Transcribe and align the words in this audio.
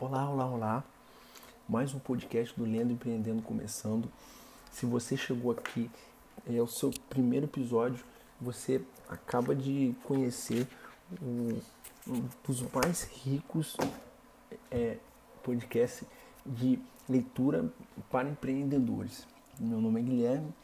Olá, 0.00 0.26
olá, 0.30 0.46
olá. 0.46 0.84
Mais 1.68 1.92
um 1.92 1.98
podcast 1.98 2.58
do 2.58 2.64
Lendo 2.64 2.90
Empreendendo 2.90 3.42
começando. 3.42 4.10
Se 4.72 4.86
você 4.86 5.14
chegou 5.14 5.52
aqui, 5.52 5.90
é 6.48 6.58
o 6.58 6.66
seu 6.66 6.90
primeiro 7.10 7.44
episódio, 7.44 8.02
você 8.40 8.80
acaba 9.10 9.54
de 9.54 9.94
conhecer 10.04 10.66
um, 11.20 11.60
um 12.08 12.28
dos 12.42 12.62
mais 12.72 13.02
ricos 13.02 13.76
é, 14.70 14.96
podcasts 15.42 16.08
de 16.46 16.78
leitura 17.06 17.70
para 18.10 18.26
empreendedores. 18.26 19.26
Meu 19.58 19.82
nome 19.82 20.00
é 20.00 20.02
Guilherme 20.02 20.54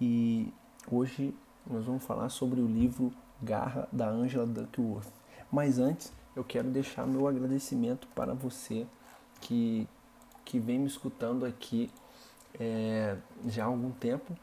e 0.00 0.54
hoje 0.88 1.34
nós 1.68 1.84
vamos 1.86 2.04
falar 2.04 2.28
sobre 2.28 2.60
o 2.60 2.66
livro 2.68 3.12
Garra 3.42 3.88
da 3.90 4.08
Angela 4.08 4.46
Duckworth. 4.46 5.12
Mas 5.50 5.80
antes, 5.80 6.12
eu 6.36 6.44
quero 6.44 6.68
deixar 6.68 7.04
meu 7.06 7.26
agradecimento 7.26 8.06
para 8.14 8.34
você 8.34 8.86
que, 9.40 9.88
que 10.44 10.60
vem 10.60 10.78
me 10.78 10.86
escutando 10.86 11.46
aqui 11.46 11.90
é, 12.60 13.16
já 13.46 13.64
há 13.64 13.66
algum 13.66 13.90
tempo. 13.90 14.36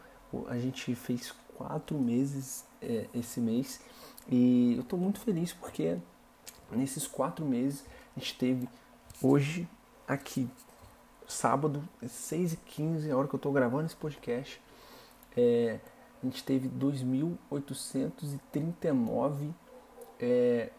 A 0.47 0.57
gente 0.57 0.95
fez 0.95 1.31
quatro 1.55 1.99
meses 1.99 2.65
é, 2.81 3.07
esse 3.13 3.39
mês 3.39 3.79
e 4.27 4.73
eu 4.75 4.81
estou 4.81 4.97
muito 4.97 5.19
feliz 5.19 5.53
porque 5.53 5.99
nesses 6.71 7.05
quatro 7.05 7.45
meses 7.45 7.85
a 8.17 8.19
gente 8.19 8.35
teve 8.39 8.67
hoje 9.21 9.69
aqui, 10.07 10.49
sábado, 11.27 11.87
6h15, 12.03 13.11
a 13.11 13.15
hora 13.15 13.27
que 13.27 13.35
eu 13.35 13.37
estou 13.37 13.53
gravando 13.53 13.85
esse 13.85 13.95
podcast, 13.95 14.59
é, 15.37 15.79
a 16.21 16.25
gente 16.25 16.43
teve 16.43 16.67
2.839 16.69 19.53
é, 20.19 20.71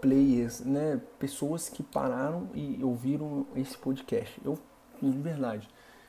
players, 0.00 0.60
né, 0.60 1.00
pessoas 1.18 1.68
que 1.68 1.82
pararam 1.82 2.48
e 2.54 2.82
ouviram 2.82 3.46
esse 3.54 3.76
podcast. 3.76 4.40
Eu, 4.44 4.58
de 5.00 5.18
verdade, 5.18 5.68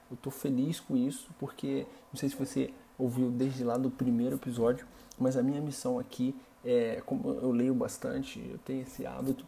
eu 0.10 0.18
tô 0.18 0.30
feliz 0.32 0.80
com 0.80 0.96
isso 0.98 1.30
porque 1.40 1.86
não 2.12 2.20
sei 2.20 2.30
se 2.30 2.36
você 2.36 2.74
ouviu 2.98 3.30
desde 3.30 3.64
lá 3.64 3.78
do 3.78 3.90
primeiro 3.90 4.36
episódio, 4.36 4.86
mas 5.18 5.38
a 5.38 5.44
minha 5.44 5.62
missão 5.62 6.00
aqui 6.00 6.36
é, 6.64 7.02
como 7.06 7.30
eu 7.30 7.52
leio 7.52 7.74
bastante, 7.74 8.40
eu 8.50 8.58
tenho 8.60 8.82
esse 8.82 9.06
hábito, 9.06 9.46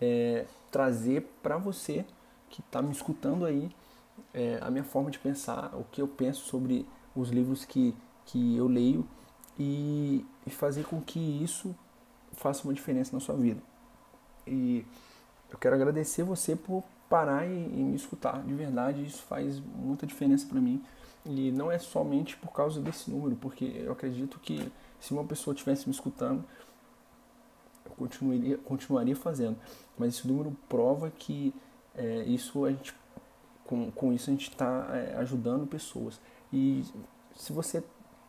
é 0.00 0.46
trazer 0.70 1.22
para 1.42 1.56
você 1.56 2.04
que 2.48 2.60
está 2.60 2.82
me 2.82 2.92
escutando 2.92 3.44
aí 3.44 3.70
é, 4.32 4.58
a 4.60 4.70
minha 4.70 4.84
forma 4.84 5.10
de 5.10 5.18
pensar, 5.18 5.74
o 5.74 5.84
que 5.84 6.00
eu 6.00 6.08
penso 6.08 6.44
sobre 6.44 6.86
os 7.14 7.30
livros 7.30 7.64
que, 7.64 7.94
que 8.26 8.56
eu 8.56 8.66
leio 8.66 9.06
e, 9.58 10.24
e 10.46 10.50
fazer 10.50 10.84
com 10.84 11.00
que 11.00 11.18
isso 11.18 11.74
faça 12.32 12.64
uma 12.64 12.74
diferença 12.74 13.14
na 13.14 13.20
sua 13.20 13.34
vida. 13.34 13.62
E 14.46 14.84
eu 15.50 15.58
quero 15.58 15.74
agradecer 15.74 16.22
você 16.22 16.56
por 16.56 16.82
parar 17.08 17.46
e, 17.46 17.52
e 17.52 17.84
me 17.84 17.96
escutar. 17.96 18.42
De 18.42 18.54
verdade, 18.54 19.04
isso 19.04 19.22
faz 19.22 19.60
muita 19.60 20.06
diferença 20.06 20.46
para 20.46 20.60
mim. 20.60 20.82
E 21.24 21.52
não 21.52 21.70
é 21.70 21.78
somente 21.78 22.36
por 22.36 22.52
causa 22.52 22.80
desse 22.80 23.10
número, 23.10 23.36
porque 23.36 23.64
eu 23.64 23.92
acredito 23.92 24.40
que 24.40 24.72
se 24.98 25.12
uma 25.12 25.24
pessoa 25.24 25.52
estivesse 25.54 25.88
me 25.88 25.94
escutando, 25.94 26.44
eu 27.84 27.92
continuaria, 27.92 28.58
continuaria 28.58 29.14
fazendo. 29.14 29.56
Mas 29.96 30.14
esse 30.14 30.26
número 30.26 30.56
prova 30.68 31.10
que 31.10 31.54
é, 31.94 32.22
isso 32.24 32.64
a 32.64 32.70
gente, 32.70 32.94
com, 33.64 33.90
com 33.92 34.12
isso 34.12 34.30
a 34.30 34.32
gente 34.32 34.48
está 34.48 34.88
é, 34.92 35.16
ajudando 35.18 35.66
pessoas. 35.66 36.20
E 36.52 36.84
se 37.36 37.52
você 37.52 37.84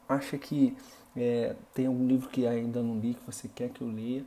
acha 0.07 0.37
que 0.37 0.75
é, 1.15 1.55
tem 1.73 1.87
algum 1.87 2.05
livro 2.05 2.29
que 2.29 2.45
ainda 2.45 2.81
não 2.83 2.99
li, 2.99 3.13
que 3.13 3.25
você 3.25 3.47
quer 3.47 3.69
que 3.69 3.81
eu 3.81 3.87
leia, 3.87 4.25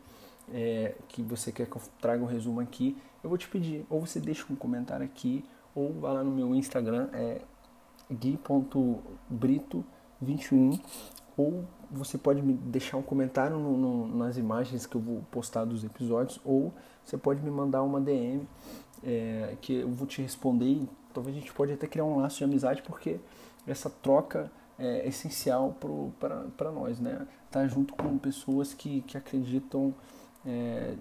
é, 0.53 0.95
que 1.09 1.23
você 1.23 1.53
quer 1.53 1.67
que 1.67 1.77
eu 1.77 1.83
traga 2.01 2.23
um 2.23 2.27
resumo 2.27 2.61
aqui, 2.61 2.97
eu 3.23 3.29
vou 3.29 3.39
te 3.39 3.49
pedir, 3.49 3.85
ou 3.91 4.07
você 4.07 4.21
deixa 4.21 4.47
um 4.51 4.57
comentário 4.57 5.05
aqui, 5.05 5.45
ou 5.75 5.93
vá 5.95 6.13
lá 6.13 6.25
no 6.25 6.31
meu 6.31 6.55
Instagram, 6.55 7.09
é 7.13 7.43
gui.brito21, 8.11 10.81
ou 11.37 11.65
você 11.91 12.17
pode 12.17 12.41
me 12.43 12.55
deixar 12.55 12.97
um 12.97 13.03
comentário 13.03 13.59
no, 13.59 13.77
no, 13.77 14.17
nas 14.17 14.37
imagens 14.37 14.87
que 14.87 14.95
eu 14.97 15.01
vou 15.01 15.23
postar 15.31 15.65
dos 15.65 15.85
episódios, 15.85 16.41
ou 16.45 16.73
você 17.05 17.19
pode 17.19 17.43
me 17.43 17.51
mandar 17.51 17.83
uma 17.83 18.01
DM 18.01 18.49
é, 19.03 19.57
que 19.61 19.75
eu 19.75 19.91
vou 19.91 20.07
te 20.07 20.23
responder 20.23 20.89
talvez 21.17 21.35
a 21.35 21.41
gente 21.41 21.53
pode 21.53 21.73
até 21.73 21.87
criar 21.87 22.05
um 22.05 22.19
laço 22.19 22.39
de 22.39 22.45
amizade, 22.45 22.83
porque 22.83 23.19
essa 23.67 23.89
troca 23.89 24.53
é 24.79 25.09
essencial 25.09 25.75
para 26.59 26.71
nós, 26.71 27.01
né? 27.01 27.27
Estar 27.47 27.61
tá 27.61 27.67
junto 27.67 27.95
com 27.95 28.19
pessoas 28.19 28.75
que, 28.75 29.01
que 29.03 29.17
acreditam 29.17 29.95
é, 30.47 30.95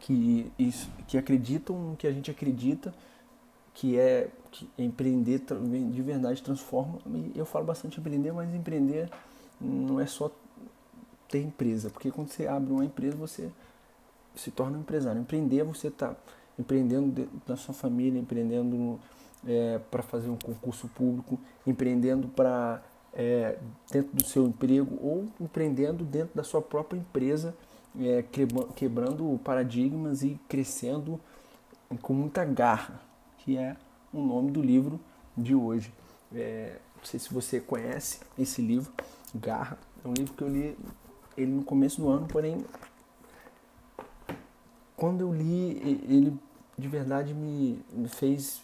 que, 0.00 0.50
isso, 0.58 0.90
que 1.06 1.18
acreditam 1.18 1.78
no 1.78 1.96
que 1.96 2.06
a 2.06 2.12
gente 2.12 2.30
acredita, 2.30 2.94
que 3.74 3.98
é 3.98 4.28
que 4.50 4.68
empreender 4.76 5.40
de 5.40 6.02
verdade 6.02 6.42
transforma. 6.42 6.98
Eu 7.34 7.46
falo 7.46 7.64
bastante 7.64 7.98
empreender, 7.98 8.32
mas 8.32 8.54
empreender 8.54 9.08
não 9.60 9.98
é 9.98 10.06
só 10.06 10.30
ter 11.28 11.40
empresa, 11.40 11.88
porque 11.88 12.10
quando 12.10 12.28
você 12.28 12.46
abre 12.46 12.70
uma 12.70 12.84
empresa 12.84 13.16
você 13.16 13.50
se 14.34 14.50
torna 14.50 14.76
um 14.76 14.80
empresário. 14.80 15.20
Empreender 15.20 15.64
você 15.64 15.88
está 15.88 16.14
empreendendo 16.58 17.28
na 17.46 17.56
sua 17.56 17.74
família, 17.74 18.18
empreendendo 18.18 19.00
é, 19.46 19.80
para 19.90 20.02
fazer 20.02 20.28
um 20.28 20.36
concurso 20.36 20.88
público, 20.88 21.38
empreendendo 21.66 22.28
para 22.28 22.82
é, 23.14 23.58
dentro 23.90 24.14
do 24.14 24.24
seu 24.24 24.46
emprego 24.46 24.98
ou 25.00 25.26
empreendendo 25.40 26.04
dentro 26.04 26.34
da 26.34 26.44
sua 26.44 26.60
própria 26.60 26.98
empresa 26.98 27.54
é, 28.00 28.24
quebrando 28.74 29.38
paradigmas 29.44 30.22
e 30.22 30.40
crescendo 30.48 31.20
com 32.00 32.14
muita 32.14 32.44
garra, 32.44 33.00
que 33.38 33.56
é 33.56 33.76
o 34.12 34.20
nome 34.20 34.50
do 34.50 34.62
livro 34.62 35.00
de 35.36 35.54
hoje. 35.54 35.92
É, 36.34 36.78
não 36.96 37.04
sei 37.04 37.18
se 37.18 37.32
você 37.32 37.60
conhece 37.60 38.20
esse 38.38 38.62
livro, 38.62 38.92
Garra. 39.34 39.78
É 40.04 40.08
um 40.08 40.12
livro 40.12 40.34
que 40.34 40.42
eu 40.42 40.48
li 40.48 40.76
ele 41.36 41.50
no 41.50 41.64
começo 41.64 42.00
do 42.00 42.08
ano, 42.08 42.26
porém, 42.26 42.64
quando 44.96 45.22
eu 45.22 45.32
li, 45.32 46.00
ele 46.08 46.38
de 46.76 46.88
verdade 46.88 47.34
me, 47.34 47.82
fez 48.08 48.62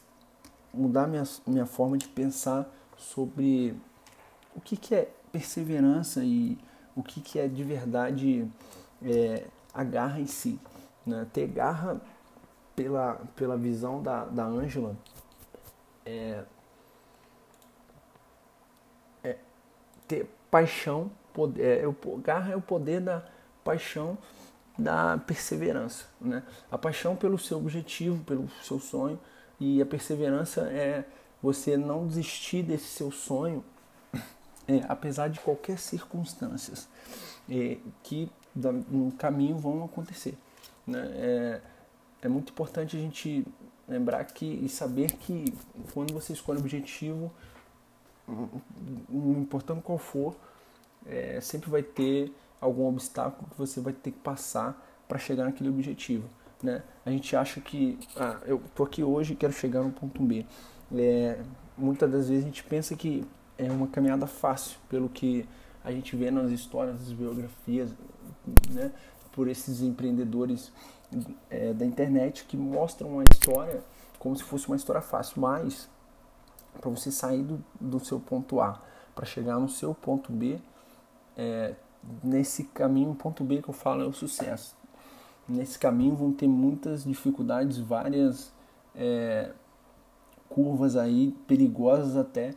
mudar 0.73 1.07
minha, 1.07 1.25
minha 1.47 1.67
forma 1.67 1.97
de 1.97 2.07
pensar 2.09 2.69
sobre 2.97 3.75
o 4.55 4.61
que, 4.61 4.77
que 4.77 4.95
é 4.95 5.11
perseverança 5.33 6.23
e 6.23 6.59
o 6.95 7.03
que, 7.03 7.21
que 7.21 7.39
é 7.39 7.49
de 7.49 7.63
verdade 7.63 8.47
é, 9.03 9.47
a 9.73 9.85
garra 9.85 10.21
em 10.21 10.27
si. 10.27 10.59
Né? 11.07 11.27
Ter 11.33 11.47
garra 11.47 12.01
pela, 12.75 13.21
pela 13.35 13.57
visão 13.57 14.03
da, 14.03 14.25
da 14.25 14.45
Angela 14.45 14.97
é, 16.07 16.45
é 19.23 19.37
ter 20.07 20.29
paixão, 20.51 21.11
poder, 21.33 21.83
é, 21.83 21.87
o, 21.87 21.95
garra 22.19 22.53
é 22.53 22.57
o 22.57 22.63
poder 22.63 23.01
da 23.01 23.23
paixão 23.65 24.17
da 24.79 25.19
perseverança, 25.19 26.07
né? 26.21 26.43
A 26.71 26.79
paixão 26.79 27.17
pelo 27.17 27.37
seu 27.37 27.59
objetivo, 27.59 28.23
pelo 28.23 28.49
seu 28.63 28.79
sonho 28.79 29.19
e 29.59 29.83
a 29.83 29.87
perseverança 29.87 30.63
é 30.71 31.05
você 31.43 31.77
não 31.77 32.07
desistir 32.07 32.63
desse 32.63 32.87
seu 32.87 33.11
sonho, 33.11 33.65
é, 34.69 34.85
apesar 34.89 35.29
de 35.29 35.41
qualquer 35.41 35.79
circunstâncias 35.79 36.89
é, 37.49 37.79
que 38.03 38.31
no 38.55 39.13
caminho 39.13 39.57
vão 39.57 39.85
acontecer. 39.85 40.37
Né? 40.87 41.01
É, 41.15 41.61
é 42.23 42.29
muito 42.29 42.51
importante 42.51 42.97
a 42.97 43.01
gente 43.01 43.47
lembrar 43.89 44.23
que 44.25 44.45
e 44.45 44.69
saber 44.69 45.13
que 45.13 45.53
quando 45.95 46.13
você 46.13 46.35
escolhe 46.35 46.59
o 46.59 46.61
objetivo, 46.61 47.33
não 49.09 49.41
importando 49.41 49.81
qual 49.81 49.97
for, 49.97 50.37
é, 51.07 51.41
sempre 51.41 51.71
vai 51.71 51.83
ter 51.83 52.33
algum 52.61 52.87
obstáculo 52.89 53.49
que 53.51 53.57
você 53.57 53.81
vai 53.81 53.93
ter 53.93 54.11
que 54.11 54.19
passar 54.19 54.85
para 55.07 55.19
chegar 55.19 55.45
naquele 55.45 55.71
objetivo. 55.71 56.29
Né? 56.63 56.83
A 57.07 57.11
gente 57.11 57.35
acha 57.35 57.61
que 57.61 57.99
ah, 58.17 58.39
eu 58.45 58.61
tô 58.75 58.83
aqui 58.83 59.03
hoje 59.03 59.33
e 59.33 59.37
quero 59.37 59.53
chegar 59.53 59.83
no 59.83 59.91
ponto 59.91 60.23
B. 60.23 60.45
É, 60.95 61.41
muitas 61.77 62.11
das 62.11 62.29
vezes 62.29 62.45
a 62.45 62.47
gente 62.47 62.65
pensa 62.65 62.97
que 62.97 63.25
é 63.59 63.71
uma 63.71 63.89
caminhada 63.89 64.27
fácil, 64.27 64.79
pelo 64.89 65.09
que 65.09 65.47
a 65.85 65.91
gente 65.91 66.15
vê 66.17 66.31
nas 66.31 66.51
histórias, 66.51 67.01
nas 67.01 67.13
biografias, 67.13 67.91
né, 68.71 68.93
por 69.33 69.49
esses 69.49 69.83
empreendedores 69.83 70.73
é, 71.51 71.73
da 71.73 71.85
internet 71.85 72.45
que 72.45 72.57
mostram 72.57 73.19
a 73.21 73.25
história 73.31 73.83
como 74.19 74.37
se 74.37 74.43
fosse 74.43 74.67
uma 74.67 74.77
história 74.77 75.01
fácil, 75.01 75.41
mas 75.41 75.89
para 76.81 76.91
você 76.91 77.11
sair 77.11 77.43
do, 77.43 77.63
do, 77.81 78.01
seu 78.01 78.21
ponto 78.21 78.61
A 78.61 78.81
para 79.15 79.25
chegar 79.25 79.59
no 79.59 79.69
seu 79.69 79.95
ponto 79.95 80.33
B, 80.33 80.59
é, 81.37 81.75
nesse 82.23 82.65
caminho, 82.65 83.15
ponto 83.15 83.45
B 83.45 83.63
que 83.63 83.69
eu 83.69 83.75
falo 83.75 84.03
é 84.03 84.07
o 84.07 84.13
sucesso. 84.13 84.77
Nesse 85.49 85.79
caminho 85.79 86.15
vão 86.15 86.33
ter 86.33 86.47
muitas 86.47 87.05
dificuldades, 87.05 87.79
várias 87.79 88.53
é, 88.95 89.53
curvas 90.49 90.97
aí 90.97 91.35
perigosas 91.47 92.17
até, 92.17 92.55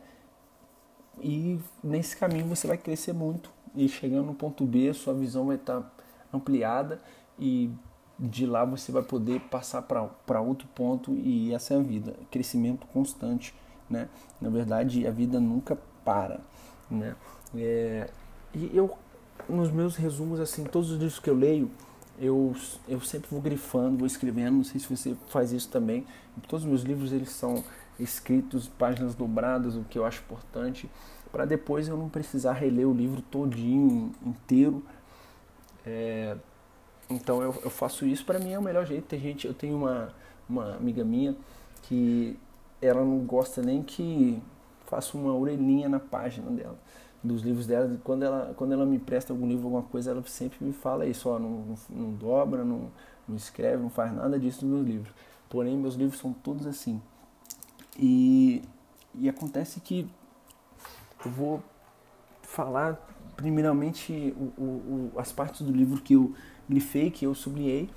e 1.20 1.60
nesse 1.84 2.16
caminho 2.16 2.46
você 2.46 2.68
vai 2.68 2.78
crescer 2.78 3.14
muito 3.14 3.52
e 3.76 3.88
chegando 3.88 4.26
no 4.26 4.34
ponto 4.34 4.66
B, 4.66 4.94
sua 4.94 5.14
visão 5.14 5.48
vai 5.48 5.56
estar 5.56 5.92
ampliada 6.34 7.00
e 7.40 7.70
de 8.20 8.46
lá 8.46 8.64
você 8.64 8.92
vai 8.92 9.02
poder 9.02 9.40
passar 9.42 9.82
para 9.82 10.42
outro 10.42 10.68
ponto 10.76 11.14
e 11.16 11.54
essa 11.54 11.74
é 11.74 11.78
a 11.78 11.82
vida, 11.82 12.14
crescimento 12.30 12.86
constante, 12.88 13.54
né? 13.90 14.08
Na 14.40 14.50
verdade, 14.50 15.08
a 15.08 15.12
vida 15.12 15.40
nunca 15.40 15.78
para, 16.06 16.40
né? 16.90 17.16
É, 17.56 18.10
e 18.54 18.70
eu, 18.74 18.92
nos 19.50 19.72
meus 19.72 19.96
resumos, 19.96 20.40
assim, 20.40 20.64
todos 20.64 20.92
os 20.92 20.98
livros 20.98 21.20
que 21.20 21.30
eu 21.30 21.36
leio, 21.36 21.72
eu, 22.20 22.56
eu 22.88 23.02
sempre 23.02 23.28
vou 23.32 23.42
grifando, 23.42 23.98
vou 23.98 24.08
escrevendo, 24.08 24.58
não 24.58 24.64
sei 24.64 24.80
se 24.80 24.96
você 24.96 25.16
faz 25.30 25.52
isso 25.52 25.70
também. 25.70 26.06
Todos 26.48 26.64
os 26.64 26.70
meus 26.70 26.84
livros, 26.84 27.12
eles 27.12 27.32
são 27.32 27.64
escritos, 28.02 28.68
páginas 28.68 29.16
dobradas, 29.16 29.76
o 29.76 29.84
que 29.84 29.98
eu 29.98 30.06
acho 30.06 30.22
importante, 30.22 30.90
para 31.32 31.46
depois 31.46 31.88
eu 31.88 31.96
não 31.96 32.10
precisar 32.10 32.54
reler 32.54 32.88
o 32.88 32.94
livro 32.94 33.22
todinho, 33.22 34.12
inteiro. 34.26 34.84
É, 35.86 36.36
então 37.10 37.42
eu, 37.42 37.56
eu 37.64 37.70
faço 37.70 38.06
isso, 38.06 38.26
para 38.26 38.40
mim 38.40 38.52
é 38.52 38.60
o 38.60 38.62
melhor 38.62 38.86
jeito. 38.86 39.06
Tem 39.06 39.20
gente, 39.20 39.48
eu 39.48 39.54
tenho 39.54 39.78
uma, 39.78 40.14
uma 40.50 40.76
amiga 40.76 41.04
minha 41.04 41.36
que 41.84 42.38
ela 42.82 43.04
não 43.04 43.20
gosta 43.20 43.62
nem 43.62 43.82
que 43.84 44.42
faça 44.86 45.18
uma 45.18 45.34
orelhinha 45.34 45.88
na 45.88 46.00
página 46.00 46.52
dela, 46.52 46.78
dos 47.24 47.42
livros 47.44 47.66
dela. 47.66 47.98
Quando 48.04 48.24
ela, 48.24 48.54
quando 48.58 48.74
ela 48.74 48.86
me 48.86 49.00
presta 49.00 49.32
algum 49.32 49.48
livro, 49.48 49.66
alguma 49.66 49.84
coisa, 49.84 50.12
ela 50.12 50.24
sempre 50.26 50.58
me 50.66 50.74
fala 50.74 51.06
isso, 51.06 51.30
ó, 51.30 51.40
não, 51.40 51.78
não, 51.90 52.12
dobra, 52.14 52.66
não, 52.66 52.92
não 53.28 53.36
escreve, 53.36 53.82
não 53.82 53.90
faz 53.90 54.14
nada 54.14 54.38
disso 54.38 54.66
nos 54.66 54.76
meus 54.76 54.88
livros. 54.88 55.14
Porém, 55.50 55.78
meus 55.78 55.96
livros 55.96 56.20
são 56.20 56.34
todos 56.34 56.68
assim. 56.68 57.02
E, 57.98 58.62
e 59.16 59.28
acontece 59.28 59.80
que 59.80 60.08
eu 61.26 61.32
vou 61.32 61.64
falar 62.42 63.00
primeiramente 63.36 64.36
o, 64.38 64.62
o, 64.62 65.12
as 65.18 65.32
partes 65.32 65.62
do 65.62 65.72
livro 65.72 66.02
que 66.02 66.14
eu 66.14 66.34
grifei, 66.70 67.12
que 67.12 67.26
eu 67.26 67.34
sublinhei, 67.34 67.90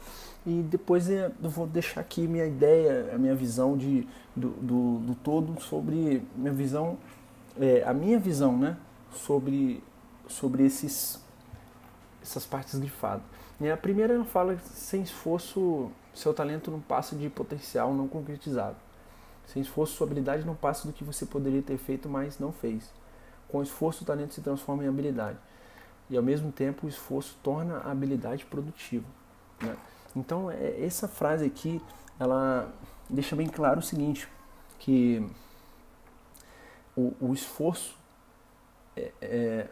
e 0.46 0.62
depois 0.62 1.08
eu 1.08 1.32
vou 1.41 1.67
deixar 1.67 2.00
aqui 2.00 2.26
minha 2.26 2.46
ideia, 2.46 3.14
a 3.14 3.19
minha 3.19 3.35
visão 3.35 3.76
de, 3.76 4.06
do, 4.35 4.50
do, 4.50 4.99
do 4.99 5.14
todo 5.14 5.61
sobre 5.61 6.23
minha 6.37 6.52
visão, 6.52 6.99
é, 7.58 7.82
a 7.85 7.94
minha 7.94 8.19
visão, 8.19 8.56
né, 8.56 8.76
sobre, 9.12 9.82
sobre 10.29 10.64
esses, 10.64 11.23
essas 12.23 12.44
partes 12.44 12.79
grifadas. 12.79 13.23
E 13.61 13.70
a 13.70 13.76
primeira 13.76 14.23
fala 14.25 14.58
sem 14.58 15.02
esforço, 15.02 15.90
seu 16.12 16.35
talento 16.35 16.70
não 16.70 16.81
passa 16.81 17.14
de 17.17 17.31
potencial 17.31 17.94
não 17.94 18.08
concretizado. 18.08 18.76
Sem 19.46 19.62
esforço, 19.62 19.94
sua 19.94 20.06
habilidade 20.06 20.46
não 20.46 20.55
passa 20.55 20.87
do 20.87 20.93
que 20.93 21.05
você 21.05 21.26
poderia 21.26 21.62
ter 21.62 21.76
feito, 21.76 22.08
mas 22.08 22.38
não 22.38 22.52
fez. 22.52 22.91
Com 23.49 23.62
esforço, 23.62 24.02
o 24.02 24.06
talento 24.06 24.35
se 24.35 24.41
transforma 24.41 24.85
em 24.85 24.88
habilidade 24.88 25.38
e 26.08 26.17
ao 26.17 26.23
mesmo 26.23 26.52
tempo 26.52 26.87
o 26.87 26.88
esforço 26.88 27.37
torna 27.43 27.79
a 27.79 27.91
habilidade 27.91 28.44
produtiva. 28.44 29.06
Né? 29.61 29.76
Então 30.14 30.50
é, 30.50 30.85
essa 30.85 31.08
frase 31.08 31.44
aqui 31.44 31.81
ela 32.19 32.73
deixa 33.08 33.35
bem 33.35 33.49
claro 33.49 33.81
o 33.81 33.82
seguinte, 33.82 34.29
que 34.79 35.26
o, 36.97 37.14
o 37.20 37.35
esforço, 37.35 37.97
é, 38.97 39.12
é, 39.20 39.69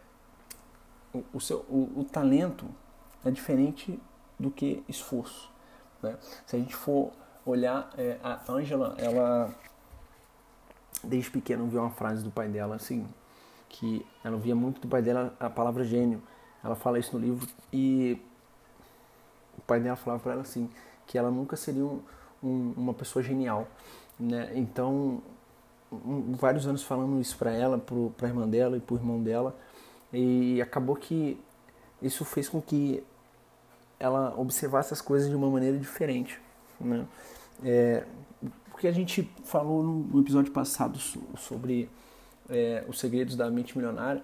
o, 1.13 1.25
o, 1.35 1.41
seu, 1.41 1.59
o, 1.69 2.01
o, 2.01 2.05
talento 2.05 2.67
é 3.25 3.31
diferente 3.31 4.01
do 4.39 4.51
que 4.51 4.83
esforço. 4.89 5.51
Né? 6.03 6.17
Se 6.47 6.57
a 6.57 6.59
gente 6.59 6.75
for 6.75 7.13
olhar, 7.44 7.91
é, 7.97 8.19
a 8.23 8.41
Angela, 8.49 8.94
ela 8.99 9.55
desde 11.03 11.31
pequena 11.31 11.65
viu 11.65 11.81
uma 11.81 11.91
frase 11.91 12.23
do 12.23 12.31
pai 12.31 12.49
dela 12.49 12.77
assim, 12.77 13.06
que 13.69 14.05
ela 14.23 14.37
via 14.37 14.55
muito 14.55 14.81
do 14.81 14.89
pai 14.89 15.03
dela 15.03 15.35
a 15.41 15.50
palavra 15.50 15.85
gênio. 15.85 16.23
Ela 16.62 16.77
fala 16.77 16.99
isso 16.99 17.19
no 17.19 17.25
livro 17.25 17.49
e 17.73 18.21
o 19.59 19.61
pai 19.62 19.81
dela 19.81 19.97
falava 19.97 20.23
para 20.23 20.33
ela 20.33 20.43
assim 20.43 20.71
que 21.06 21.19
ela 21.19 21.31
nunca 21.31 21.56
seria 21.56 21.85
um, 21.85 22.00
um, 22.43 22.73
uma 22.77 22.94
pessoa 22.94 23.23
genial, 23.23 23.67
né? 24.19 24.53
Então 24.55 25.21
um, 25.93 26.33
vários 26.33 26.67
anos 26.67 26.83
falando 26.83 27.21
isso 27.21 27.37
para 27.37 27.53
ela, 27.53 27.79
para 28.17 28.29
irmã 28.29 28.49
dela 28.49 28.77
e 28.77 28.81
para 28.81 28.97
irmão 28.97 29.23
dela 29.23 29.56
e 30.12 30.61
acabou 30.62 30.97
que 30.97 31.41
isso 32.00 32.25
fez 32.25 32.49
com 32.49 32.61
que 32.61 33.03
ela 33.99 34.35
observasse 34.37 34.93
as 34.93 35.00
coisas 35.00 35.29
de 35.29 35.35
uma 35.37 35.49
maneira 35.49 35.79
diferente, 35.79 36.41
né? 36.84 37.06
É, 37.64 38.05
porque 38.70 38.88
a 38.88 38.93
gente 38.93 39.31
falou 39.44 39.82
no 39.82 40.20
episódio 40.20 40.50
passado 40.52 40.99
sobre 40.99 41.88
é, 42.49 42.84
os 42.88 42.99
segredos 42.99 43.37
da 43.37 43.50
mente 43.50 43.76
milionária, 43.76 44.23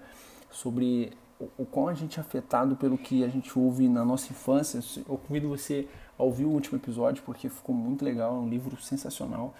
sobre 0.50 1.12
o, 1.38 1.48
o 1.56 1.88
a 1.88 1.94
gente 1.94 2.18
é 2.18 2.20
afetado 2.20 2.74
pelo 2.76 2.98
que 2.98 3.22
a 3.22 3.28
gente 3.28 3.56
ouve 3.58 3.88
na 3.88 4.04
nossa 4.04 4.32
infância. 4.32 4.80
Eu 5.08 5.16
convido 5.16 5.48
você 5.48 5.88
a 6.18 6.22
ouvir 6.22 6.44
o 6.44 6.50
último 6.50 6.78
episódio 6.78 7.22
porque 7.24 7.48
ficou 7.48 7.74
muito 7.74 8.04
legal, 8.04 8.34
é 8.34 8.38
um 8.38 8.48
livro 8.48 8.80
sensacional. 8.82 9.54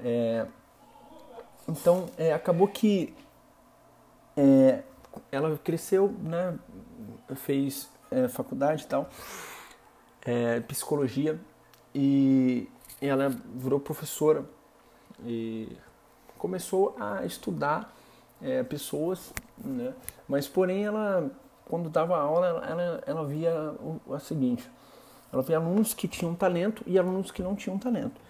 É, 0.00 0.46
então, 1.68 2.08
é, 2.18 2.32
acabou 2.32 2.66
que 2.66 3.14
é, 4.36 4.82
ela 5.30 5.56
cresceu, 5.58 6.12
né, 6.22 6.58
fez 7.36 7.88
é, 8.10 8.26
faculdade 8.28 8.84
e 8.84 8.86
tal, 8.86 9.08
é, 10.24 10.60
psicologia, 10.60 11.38
e 11.94 12.68
ela 13.00 13.28
virou 13.54 13.80
professora 13.80 14.44
e 15.24 15.68
começou 16.38 16.96
a 16.98 17.24
estudar 17.24 17.94
é, 18.40 18.62
pessoas, 18.62 19.32
né? 19.56 19.94
mas 20.28 20.48
porém 20.48 20.84
ela, 20.84 21.30
quando 21.64 21.88
dava 21.88 22.16
aula, 22.18 22.46
ela, 22.46 22.66
ela, 22.66 23.04
ela 23.06 23.24
via 23.24 23.54
o, 23.80 24.00
o 24.06 24.18
seguinte, 24.18 24.68
ela 25.32 25.42
via 25.42 25.56
alunos 25.56 25.94
que 25.94 26.06
tinham 26.06 26.34
talento 26.34 26.82
e 26.86 26.98
alunos 26.98 27.30
que 27.30 27.42
não 27.42 27.54
tinham 27.56 27.78
talento. 27.78 28.20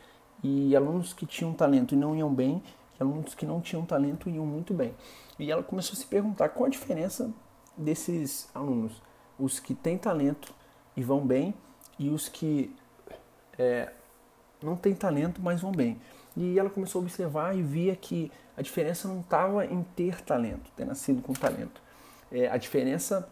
E 0.42 0.74
alunos 0.74 1.12
que 1.12 1.26
tinham 1.26 1.52
talento 1.52 1.94
e 1.94 1.96
não 1.96 2.14
iam 2.16 2.32
bem, 2.32 2.62
e 2.98 3.02
alunos 3.02 3.34
que 3.34 3.46
não 3.46 3.60
tinham 3.60 3.84
talento 3.84 4.28
iam 4.28 4.46
muito 4.46 4.72
bem. 4.72 4.94
E 5.38 5.50
ela 5.50 5.62
começou 5.62 5.94
a 5.94 5.96
se 5.96 6.06
perguntar 6.06 6.50
qual 6.50 6.66
a 6.66 6.70
diferença 6.70 7.32
desses 7.76 8.48
alunos, 8.54 9.00
os 9.38 9.58
que 9.58 9.74
têm 9.74 9.98
talento 9.98 10.52
e 10.96 11.02
vão 11.02 11.24
bem, 11.26 11.54
e 11.98 12.10
os 12.10 12.28
que 12.28 12.74
é, 13.58 13.90
não 14.62 14.76
têm 14.76 14.94
talento, 14.94 15.40
mas 15.40 15.60
vão 15.60 15.72
bem. 15.72 16.00
E 16.36 16.58
ela 16.58 16.70
começou 16.70 17.00
a 17.00 17.02
observar 17.02 17.56
e 17.56 17.62
via 17.62 17.94
que 17.94 18.30
a 18.56 18.62
diferença 18.62 19.08
não 19.08 19.20
estava 19.20 19.66
em 19.66 19.82
ter 19.94 20.20
talento, 20.22 20.70
ter 20.76 20.84
nascido 20.84 21.22
com 21.22 21.32
talento. 21.32 21.80
É, 22.30 22.48
a 22.48 22.56
diferença 22.56 23.28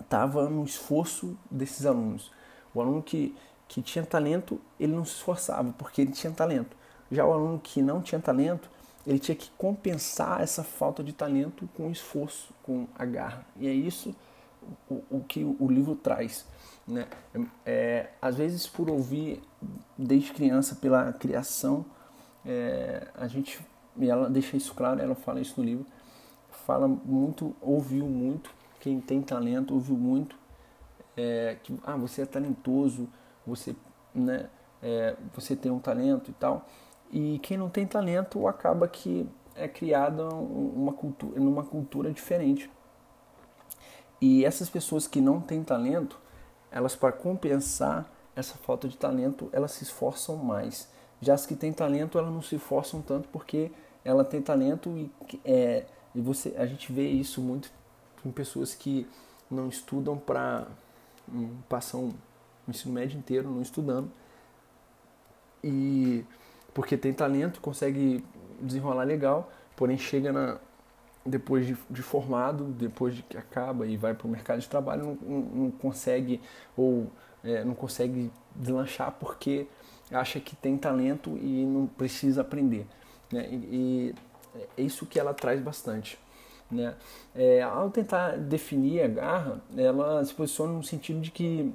estava 0.00 0.48
no 0.48 0.64
esforço 0.64 1.36
desses 1.50 1.86
alunos. 1.86 2.30
O 2.74 2.80
aluno 2.80 3.02
que, 3.02 3.36
que 3.66 3.82
tinha 3.82 4.04
talento, 4.04 4.60
ele 4.78 4.92
não 4.92 5.04
se 5.04 5.12
esforçava, 5.12 5.72
porque 5.76 6.02
ele 6.02 6.12
tinha 6.12 6.32
talento. 6.32 6.76
Já 7.10 7.24
o 7.24 7.32
aluno 7.32 7.58
que 7.58 7.82
não 7.82 8.00
tinha 8.00 8.20
talento, 8.20 8.70
ele 9.06 9.18
tinha 9.18 9.34
que 9.34 9.50
compensar 9.58 10.40
essa 10.40 10.62
falta 10.62 11.02
de 11.02 11.12
talento 11.12 11.68
com 11.74 11.90
esforço, 11.90 12.54
com 12.62 12.86
a 12.96 13.04
garra. 13.04 13.44
E 13.56 13.66
é 13.66 13.72
isso 13.72 14.14
o, 14.88 15.02
o 15.10 15.24
que 15.26 15.44
o 15.44 15.68
livro 15.70 15.94
traz. 15.94 16.46
Né? 16.86 17.06
É, 17.64 18.10
às 18.20 18.36
vezes, 18.36 18.66
por 18.66 18.90
ouvir 18.90 19.42
desde 19.96 20.32
criança 20.32 20.74
pela 20.74 21.12
criação, 21.12 21.84
é, 22.44 23.08
a 23.14 23.26
gente, 23.26 23.60
e 23.96 24.10
ela 24.10 24.28
deixa 24.28 24.56
isso 24.56 24.74
claro, 24.74 25.00
ela 25.00 25.14
fala 25.14 25.40
isso 25.40 25.60
no 25.60 25.66
livro, 25.66 25.86
fala 26.50 26.88
muito, 26.88 27.54
ouviu 27.60 28.06
muito, 28.06 28.50
quem 28.80 29.00
tem 29.00 29.22
talento 29.22 29.74
ouviu 29.74 29.96
muito, 29.96 30.36
é, 31.16 31.56
que 31.62 31.78
ah, 31.84 31.96
você 31.96 32.22
é 32.22 32.26
talentoso, 32.26 33.08
você, 33.46 33.76
né, 34.14 34.48
é, 34.82 35.16
você 35.34 35.54
tem 35.54 35.70
um 35.70 35.78
talento 35.78 36.30
e 36.30 36.34
tal. 36.34 36.66
E 37.10 37.38
quem 37.40 37.56
não 37.56 37.68
tem 37.68 37.86
talento 37.86 38.48
acaba 38.48 38.88
que 38.88 39.28
é 39.54 39.68
criada 39.68 40.26
uma 40.28 40.92
cultura, 40.92 41.38
numa 41.38 41.62
cultura 41.62 42.10
diferente. 42.10 42.70
E 44.22 44.44
essas 44.44 44.70
pessoas 44.70 45.08
que 45.08 45.20
não 45.20 45.40
têm 45.40 45.64
talento, 45.64 46.16
elas 46.70 46.94
para 46.94 47.10
compensar 47.10 48.08
essa 48.36 48.54
falta 48.54 48.88
de 48.88 48.96
talento, 48.96 49.50
elas 49.52 49.72
se 49.72 49.82
esforçam 49.82 50.36
mais. 50.36 50.88
Já 51.20 51.34
as 51.34 51.44
que 51.44 51.56
têm 51.56 51.72
talento, 51.72 52.16
elas 52.16 52.32
não 52.32 52.40
se 52.40 52.54
esforçam 52.54 53.02
tanto 53.02 53.28
porque 53.30 53.72
ela 54.04 54.24
tem 54.24 54.40
talento 54.40 54.90
e, 54.96 55.10
é, 55.44 55.86
e 56.14 56.20
você, 56.20 56.54
a 56.56 56.64
gente 56.66 56.92
vê 56.92 57.08
isso 57.08 57.40
muito 57.40 57.68
em 58.24 58.30
pessoas 58.30 58.76
que 58.76 59.08
não 59.50 59.68
estudam 59.68 60.16
para 60.16 60.68
um, 61.28 61.56
passam 61.68 62.10
o 62.66 62.70
ensino 62.70 62.94
médio 62.94 63.18
inteiro 63.18 63.50
não 63.50 63.60
estudando 63.60 64.08
e 65.62 66.24
porque 66.72 66.96
tem 66.96 67.12
talento 67.12 67.60
consegue 67.60 68.24
desenrolar 68.60 69.04
legal 69.04 69.50
porém 69.76 69.98
chega 69.98 70.32
na 70.32 70.58
depois 71.24 71.66
de, 71.66 71.76
de 71.88 72.02
formado 72.02 72.64
depois 72.64 73.14
de 73.14 73.22
que 73.22 73.36
acaba 73.36 73.86
e 73.86 73.96
vai 73.96 74.14
para 74.14 74.26
o 74.26 74.30
mercado 74.30 74.60
de 74.60 74.68
trabalho 74.68 75.18
não, 75.22 75.38
não, 75.40 75.70
consegue 75.70 76.40
ou 76.76 77.10
é, 77.44 77.64
não 77.64 77.74
consegue 77.74 78.30
deslanchar 78.56 79.12
porque 79.18 79.66
acha 80.10 80.40
que 80.40 80.54
tem 80.56 80.76
talento 80.76 81.38
e 81.38 81.64
não 81.64 81.86
precisa 81.86 82.42
aprender. 82.42 82.86
Né? 83.32 83.48
E, 83.50 83.54
e 83.54 84.14
é 84.76 84.82
isso 84.82 85.06
que 85.06 85.18
ela 85.18 85.32
traz 85.32 85.60
bastante. 85.60 86.18
Né? 86.70 86.94
É, 87.34 87.62
ao 87.62 87.90
tentar 87.90 88.36
definir 88.36 89.02
a 89.02 89.08
garra, 89.08 89.62
ela 89.76 90.24
se 90.24 90.34
posiciona 90.34 90.72
no 90.72 90.82
sentido 90.82 91.20
de 91.20 91.30
que 91.30 91.72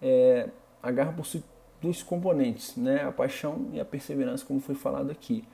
é, 0.00 0.48
a 0.82 0.90
garra 0.90 1.12
possui 1.12 1.42
dois 1.80 2.02
componentes, 2.02 2.76
né? 2.76 3.04
A 3.04 3.12
paixão 3.12 3.68
e 3.72 3.80
a 3.80 3.84
perseverança, 3.84 4.44
como 4.44 4.60
foi 4.60 4.74
falado 4.74 5.10
aqui, 5.10 5.44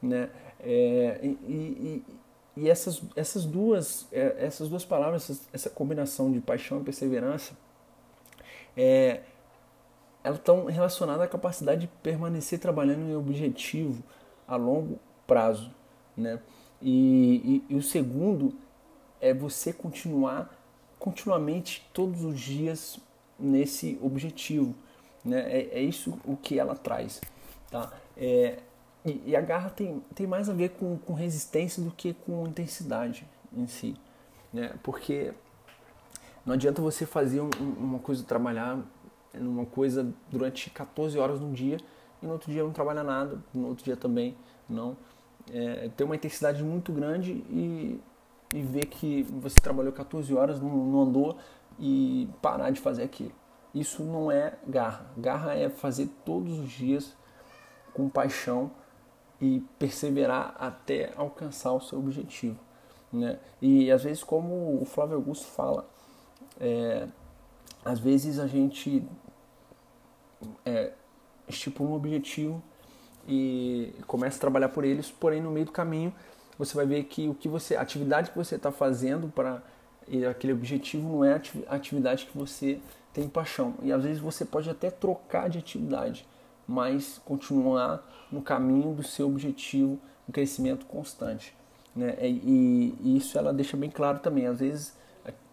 né? 0.00 0.28
É, 0.60 1.18
e, 1.22 1.26
e, 1.26 2.04
e, 2.56 2.68
essas, 2.68 3.02
essas 3.16 3.44
duas 3.44 4.06
é, 4.12 4.36
essas 4.38 4.68
duas 4.68 4.84
palavras, 4.84 5.30
essa, 5.30 5.42
essa, 5.52 5.70
combinação 5.70 6.30
de 6.30 6.40
paixão 6.40 6.80
e 6.80 6.84
perseverança, 6.84 7.56
é, 8.76 9.20
elas 10.22 10.38
estão 10.38 10.66
relacionadas 10.66 11.22
à 11.22 11.28
capacidade 11.28 11.82
de 11.82 11.86
permanecer 12.02 12.58
trabalhando 12.58 13.08
em 13.08 13.16
objetivo 13.16 14.02
a 14.46 14.56
longo 14.56 14.98
prazo, 15.26 15.70
né? 16.16 16.40
E, 16.80 17.62
e, 17.68 17.74
e 17.74 17.76
o 17.76 17.82
segundo 17.82 18.54
é 19.20 19.32
você 19.32 19.72
continuar 19.72 20.52
continuamente 20.98 21.88
todos 21.92 22.24
os 22.24 22.38
dias 22.38 22.98
nesse 23.38 23.98
objetivo, 24.02 24.74
né? 25.24 25.40
É, 25.40 25.78
é 25.78 25.82
isso 25.82 26.18
o 26.24 26.36
que 26.36 26.58
ela 26.58 26.74
traz, 26.74 27.20
tá? 27.70 27.92
É, 28.16 28.58
e, 29.04 29.30
e, 29.30 29.36
a 29.36 29.40
garra 29.40 29.68
tem, 29.70 30.02
tem 30.14 30.26
mais 30.26 30.48
a 30.48 30.52
ver 30.52 30.70
com, 30.70 30.96
com 30.96 31.12
resistência 31.12 31.82
do 31.82 31.90
que 31.90 32.14
com 32.14 32.46
intensidade 32.46 33.26
em 33.52 33.66
si, 33.66 33.96
né? 34.52 34.74
Porque 34.82 35.32
não 36.46 36.54
adianta 36.54 36.80
você 36.80 37.04
fazer 37.04 37.40
um, 37.40 37.50
uma 37.78 37.98
coisa, 37.98 38.22
trabalhar 38.24 38.78
numa 39.34 39.66
coisa 39.66 40.12
durante 40.30 40.70
14 40.70 41.18
horas 41.18 41.40
no 41.40 41.52
dia 41.52 41.78
e 42.22 42.26
no 42.26 42.32
outro 42.32 42.50
dia 42.52 42.62
não 42.62 42.72
trabalha 42.72 43.02
nada, 43.02 43.42
no 43.52 43.68
outro 43.68 43.84
dia 43.84 43.96
também 43.96 44.36
não. 44.68 44.96
É, 45.52 45.90
ter 45.96 46.04
uma 46.04 46.14
intensidade 46.14 46.62
muito 46.62 46.92
grande 46.92 47.32
e, 47.50 48.00
e 48.54 48.62
ver 48.62 48.86
que 48.86 49.24
você 49.24 49.56
trabalhou 49.60 49.92
14 49.92 50.32
horas, 50.32 50.60
não, 50.60 50.68
não 50.68 51.02
andou 51.02 51.36
e 51.78 52.28
parar 52.40 52.70
de 52.70 52.80
fazer 52.80 53.02
aquilo. 53.02 53.32
Isso 53.74 54.04
não 54.04 54.30
é 54.30 54.54
garra. 54.66 55.06
Garra 55.16 55.54
é 55.54 55.68
fazer 55.68 56.08
todos 56.24 56.58
os 56.58 56.70
dias 56.70 57.16
com 57.92 58.08
paixão 58.08 58.70
e 59.42 59.60
perseverar 59.76 60.54
até 60.56 61.12
alcançar 61.16 61.72
o 61.72 61.80
seu 61.80 61.98
objetivo. 61.98 62.56
Né? 63.12 63.40
E 63.60 63.90
às 63.90 64.04
vezes, 64.04 64.22
como 64.22 64.80
o 64.80 64.84
Flávio 64.84 65.16
Augusto 65.16 65.46
fala, 65.46 65.84
é, 66.60 67.08
às 67.84 67.98
vezes 67.98 68.38
a 68.38 68.46
gente 68.46 69.04
é, 70.64 70.92
estipula 71.48 71.90
um 71.90 71.94
objetivo 71.94 72.62
e 73.26 73.92
começa 74.06 74.36
a 74.36 74.40
trabalhar 74.40 74.68
por 74.68 74.84
eles, 74.84 75.10
porém 75.10 75.42
no 75.42 75.50
meio 75.50 75.66
do 75.66 75.72
caminho 75.72 76.14
você 76.56 76.76
vai 76.76 76.86
ver 76.86 77.02
que 77.04 77.28
o 77.28 77.34
que 77.34 77.48
você, 77.48 77.74
a 77.74 77.80
atividade 77.80 78.30
que 78.30 78.36
você 78.36 78.54
está 78.54 78.70
fazendo 78.70 79.26
para 79.26 79.60
aquele 80.30 80.52
objetivo 80.52 81.08
não 81.08 81.24
é 81.24 81.32
a 81.66 81.74
atividade 81.74 82.26
que 82.26 82.38
você 82.38 82.78
tem 83.12 83.28
paixão. 83.28 83.74
E 83.82 83.90
às 83.90 84.04
vezes 84.04 84.20
você 84.20 84.44
pode 84.44 84.70
até 84.70 84.88
trocar 84.88 85.50
de 85.50 85.58
atividade, 85.58 86.28
mas 86.68 87.20
continuar 87.24 88.06
no 88.32 88.42
caminho 88.42 88.94
do 88.94 89.02
seu 89.02 89.28
objetivo, 89.28 89.98
um 90.28 90.32
crescimento 90.32 90.86
constante. 90.86 91.54
Né? 91.94 92.16
E, 92.20 92.96
e, 93.00 93.16
isso 93.16 93.38
ela 93.38 93.52
deixa 93.52 93.76
bem 93.76 93.90
claro 93.90 94.18
também. 94.18 94.46
Às 94.46 94.60
vezes 94.60 94.96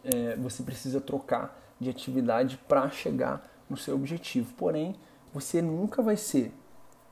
é, 0.03 0.35
você 0.37 0.63
precisa 0.63 1.01
trocar 1.01 1.59
de 1.79 1.89
atividade 1.89 2.57
para 2.67 2.89
chegar 2.89 3.47
no 3.69 3.77
seu 3.77 3.95
objetivo. 3.95 4.53
Porém, 4.55 4.95
você 5.33 5.61
nunca 5.61 6.01
vai 6.01 6.17
ser 6.17 6.51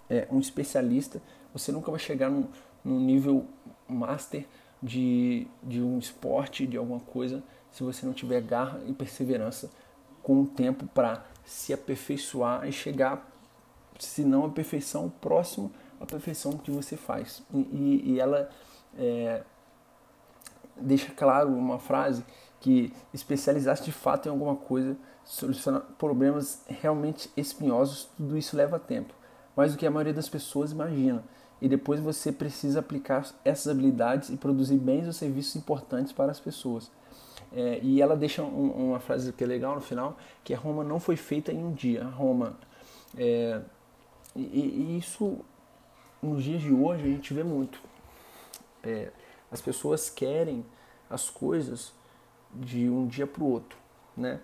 é, 0.10 0.28
um 0.32 0.40
especialista, 0.40 1.22
você 1.54 1.72
nunca 1.72 1.92
vai 1.92 2.00
chegar 2.00 2.30
num, 2.30 2.48
num 2.84 3.00
nível 3.00 3.46
master 3.88 4.46
de, 4.82 5.48
de 5.64 5.82
um 5.82 5.98
esporte, 5.98 6.66
de 6.66 6.78
alguma 6.78 7.00
coisa, 7.00 7.44
se 7.72 7.84
você 7.84 8.06
não 8.06 8.14
tiver 8.14 8.42
garra 8.42 8.80
e 8.88 8.94
perseverança 8.94 9.70
com 10.24 10.42
o 10.42 10.46
tempo 10.46 10.86
para 10.88 11.26
se 11.46 11.74
aperfeiçoar 11.74 12.68
e 12.68 12.72
chegar, 12.72 13.26
se 14.00 14.24
não 14.24 14.46
a 14.46 14.50
perfeição, 14.50 15.10
próximo 15.22 15.72
à 16.00 16.06
perfeição 16.06 16.54
que 16.54 16.72
você 16.72 16.96
faz. 16.96 17.44
E, 17.54 17.58
e, 17.58 18.12
e 18.12 18.20
ela 18.20 18.50
é, 18.98 19.44
deixa 20.76 21.12
claro 21.12 21.50
uma 21.50 21.80
frase 21.80 22.24
que 22.60 22.94
especializar-se 23.14 23.84
de 23.84 23.92
fato 23.92 24.28
em 24.28 24.30
alguma 24.30 24.56
coisa, 24.56 24.98
solucionar 25.24 25.82
problemas 25.98 26.64
realmente 26.68 27.30
espinhosos, 27.36 28.10
tudo 28.18 28.38
isso 28.38 28.56
leva 28.56 28.80
tempo, 28.80 29.14
mais 29.56 29.74
do 29.74 29.78
que 29.78 29.86
a 29.86 29.92
maioria 29.92 30.14
das 30.14 30.30
pessoas 30.30 30.72
imagina. 30.72 31.24
E 31.62 31.68
depois 31.68 32.00
você 32.00 32.32
precisa 32.32 32.80
aplicar 32.80 33.28
essas 33.44 33.68
habilidades 33.68 34.30
e 34.30 34.38
produzir 34.38 34.78
bens 34.78 35.08
ou 35.08 35.14
serviços 35.14 35.56
importantes 35.56 36.14
para 36.14 36.32
as 36.32 36.40
pessoas. 36.40 36.92
É, 37.52 37.80
e 37.82 38.02
ela 38.02 38.16
deixa 38.16 38.44
um, 38.44 38.90
uma 38.90 39.00
frase 39.00 39.32
que 39.34 39.44
é 39.44 39.48
legal 39.48 39.74
no 39.76 39.82
final, 39.82 40.18
que 40.44 40.54
é 40.54 40.56
Roma 40.56 40.84
não 40.84 41.00
foi 41.00 41.16
feita 41.16 41.52
em 41.52 41.64
um 41.64 41.72
dia. 41.72 42.04
Roma. 42.04 42.58
É, 43.18 43.62
e, 44.42 44.94
e, 44.94 44.98
isso, 44.98 45.40
nos 46.22 46.44
dias 46.44 46.62
de 46.62 46.72
hoje, 46.72 47.04
a 47.04 47.08
gente 47.08 47.34
vê 47.34 47.44
muito. 47.44 47.80
É, 48.84 49.12
as 49.52 49.62
pessoas 49.62 50.10
querem 50.10 50.66
as 51.10 51.30
coisas 51.30 51.94
de 52.54 52.90
um 52.90 53.08
dia 53.08 53.26
para 53.26 53.44
o 53.44 53.50
outro. 53.50 53.78
Né? 54.16 54.40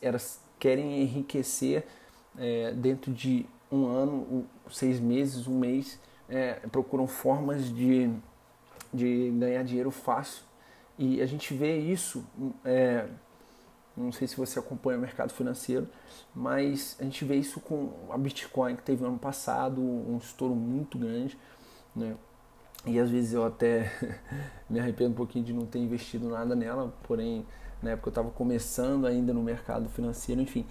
Elas 0.00 0.40
querem 0.58 1.02
enriquecer 1.02 1.86
é, 2.38 2.72
dentro 2.72 3.12
de 3.12 3.46
um 3.70 3.86
ano, 3.86 4.46
seis 4.70 5.00
meses, 5.00 5.46
um 5.46 5.58
mês. 5.58 5.98
É, 6.28 6.54
procuram 6.72 7.06
formas 7.06 7.68
de, 7.74 8.10
de 8.92 9.30
ganhar 9.30 9.62
dinheiro 9.62 9.90
fácil 9.90 10.42
e 10.98 11.20
a 11.20 11.26
gente 11.26 11.52
vê 11.54 11.76
isso, 11.76 12.24
é, 12.64 13.06
não 13.96 14.12
sei 14.12 14.26
se 14.26 14.36
você 14.36 14.58
acompanha 14.58 14.98
o 14.98 15.00
mercado 15.00 15.32
financeiro, 15.32 15.88
mas 16.34 16.96
a 17.00 17.04
gente 17.04 17.24
vê 17.24 17.36
isso 17.36 17.60
com 17.60 17.92
a 18.10 18.18
Bitcoin 18.18 18.76
que 18.76 18.82
teve 18.82 19.02
no 19.02 19.08
ano 19.08 19.18
passado, 19.18 19.80
um 19.80 20.16
estouro 20.18 20.54
muito 20.54 20.98
grande, 20.98 21.38
né? 21.94 22.16
E 22.86 22.98
às 22.98 23.08
vezes 23.08 23.32
eu 23.32 23.44
até 23.44 23.90
me 24.68 24.78
arrependo 24.78 25.10
um 25.10 25.14
pouquinho 25.14 25.44
de 25.44 25.52
não 25.52 25.64
ter 25.64 25.78
investido 25.78 26.28
nada 26.28 26.54
nela, 26.54 26.92
porém 27.04 27.46
na 27.82 27.92
época 27.92 28.08
eu 28.08 28.10
estava 28.10 28.30
começando 28.30 29.06
ainda 29.06 29.32
no 29.32 29.42
mercado 29.42 29.88
financeiro, 29.88 30.40
enfim. 30.40 30.66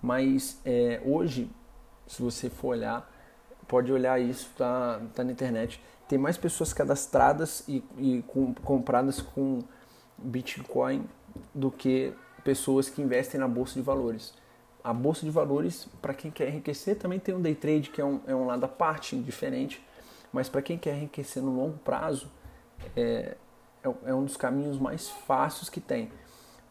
Mas 0.00 0.60
é, 0.64 1.00
hoje, 1.04 1.50
se 2.06 2.22
você 2.22 2.50
for 2.50 2.68
olhar, 2.68 3.10
pode 3.66 3.92
olhar 3.92 4.20
isso, 4.20 4.50
tá, 4.56 5.00
tá 5.14 5.24
na 5.24 5.32
internet 5.32 5.80
tem 6.08 6.18
mais 6.18 6.36
pessoas 6.36 6.72
cadastradas 6.72 7.64
e, 7.68 7.82
e 7.98 8.22
com, 8.26 8.54
compradas 8.54 9.20
com 9.20 9.60
Bitcoin 10.16 11.04
do 11.54 11.70
que 11.70 12.12
pessoas 12.46 12.88
que 12.88 13.02
investem 13.02 13.40
na 13.40 13.48
bolsa 13.48 13.74
de 13.74 13.82
valores. 13.82 14.32
A 14.84 14.94
bolsa 14.94 15.26
de 15.26 15.32
valores, 15.32 15.88
para 16.00 16.14
quem 16.14 16.30
quer 16.30 16.48
enriquecer, 16.48 16.96
também 16.96 17.18
tem 17.18 17.34
um 17.34 17.42
day 17.42 17.56
trade 17.56 17.90
que 17.90 18.00
é 18.00 18.04
um, 18.04 18.20
é 18.24 18.32
um 18.32 18.46
lado 18.46 18.62
à 18.62 18.68
parte, 18.68 19.16
diferente, 19.16 19.84
mas 20.32 20.48
para 20.48 20.62
quem 20.62 20.78
quer 20.78 20.96
enriquecer 20.96 21.42
no 21.42 21.56
longo 21.56 21.76
prazo, 21.78 22.30
é, 22.94 23.36
é, 23.82 23.94
é, 24.04 24.14
um 24.14 24.24
dos 24.24 24.36
caminhos 24.36 24.78
mais 24.78 25.08
fáceis 25.08 25.68
que 25.68 25.80
tem. 25.80 26.12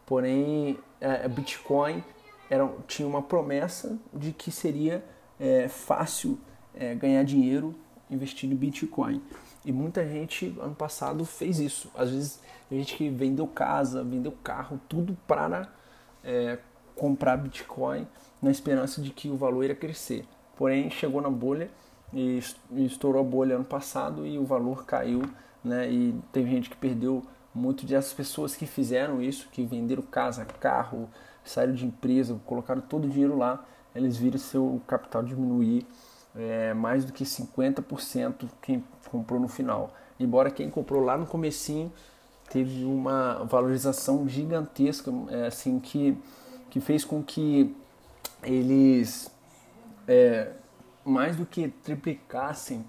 Porém, 0.06 0.80
é, 1.02 1.28
Bitcoin 1.28 2.02
era, 2.50 2.66
tinha 2.88 3.06
uma 3.06 3.22
promessa 3.22 4.00
de 4.14 4.32
que 4.32 4.52
seria 4.52 5.04
é, 5.38 5.68
fácil 5.68 6.40
é, 6.74 6.96
ganhar 6.96 7.24
dinheiro 7.24 7.76
investir 8.10 8.50
em 8.50 8.56
Bitcoin. 8.56 9.22
E 9.66 9.72
muita 9.72 10.08
gente 10.08 10.56
ano 10.62 10.76
passado 10.76 11.26
fez 11.26 11.60
isso. 11.60 11.92
Às 11.96 12.12
vezes, 12.12 12.40
gente 12.72 12.96
que 12.96 13.10
vendeu 13.10 13.48
casa, 13.48 14.04
vendeu 14.04 14.32
carro, 14.44 14.80
tudo 14.88 15.18
para 15.28 15.68
é, 16.24 16.60
comprar 16.96 17.36
Bitcoin 17.38 18.08
na 18.42 18.52
esperança 18.52 19.02
de 19.02 19.10
que 19.10 19.28
o 19.28 19.36
valor 19.36 19.66
ia 19.66 19.76
crescer. 19.76 20.26
Porém, 20.56 20.90
chegou 20.92 21.20
na 21.20 21.30
bolha 21.30 21.70
e 22.14 22.40
estourou 22.78 23.22
a 23.22 23.26
bolha 23.26 23.56
ano 23.56 23.66
passado 23.66 24.26
e 24.26 24.38
o 24.38 24.46
valor 24.46 24.86
caiu, 24.86 25.24
né? 25.64 25.92
E 25.92 26.16
teve 26.32 26.50
gente 26.50 26.70
que 26.70 26.78
perdeu 26.78 27.24
muito 27.54 27.86
dessas 27.86 28.14
pessoas 28.14 28.56
que 28.56 28.68
fizeram 28.68 29.22
isso, 29.22 29.50
que 29.52 29.66
venderam 29.66 30.04
casa, 30.04 30.46
carro, 30.46 31.10
saíram 31.44 31.74
de 31.74 31.86
empresa, 31.86 32.40
colocaram 32.46 32.82
todo 32.82 33.06
o 33.06 33.10
dinheiro 33.10 33.38
lá, 33.38 33.66
eles 33.96 34.18
viram 34.18 34.38
seu 34.38 34.82
capital 34.86 35.24
diminuir 35.24 35.86
é, 36.36 36.74
mais 36.74 37.06
do 37.06 37.14
que 37.14 37.24
50% 37.24 38.48
quem 38.62 38.84
comprou 39.10 39.40
no 39.40 39.48
final. 39.48 39.94
Embora 40.20 40.52
quem 40.52 40.70
comprou 40.70 41.04
lá 41.04 41.18
no 41.18 41.26
comecinho 41.26 41.92
teve 42.50 42.84
uma 42.86 43.44
valorização 43.46 44.28
gigantesca, 44.28 45.12
é, 45.30 45.48
assim 45.48 45.80
que, 45.80 46.18
que 46.70 46.80
fez 46.80 47.04
com 47.04 47.24
que 47.24 47.76
eles 48.44 49.32
é, 50.08 50.52
mais 51.04 51.36
do 51.36 51.46
que 51.46 51.68
triplicassem 51.68 52.86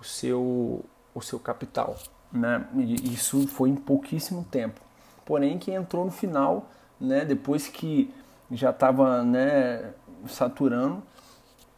o 0.00 0.04
seu, 0.04 0.84
o 1.14 1.20
seu 1.20 1.38
capital. 1.38 1.96
Né? 2.32 2.66
E 2.74 3.14
isso 3.14 3.46
foi 3.48 3.70
em 3.70 3.76
pouquíssimo 3.76 4.44
tempo. 4.50 4.80
Porém, 5.24 5.58
quem 5.58 5.74
entrou 5.74 6.04
no 6.04 6.10
final, 6.10 6.70
né, 7.00 7.24
depois 7.24 7.68
que 7.68 8.12
já 8.50 8.70
estava 8.70 9.22
né, 9.22 9.92
saturando, 10.26 11.02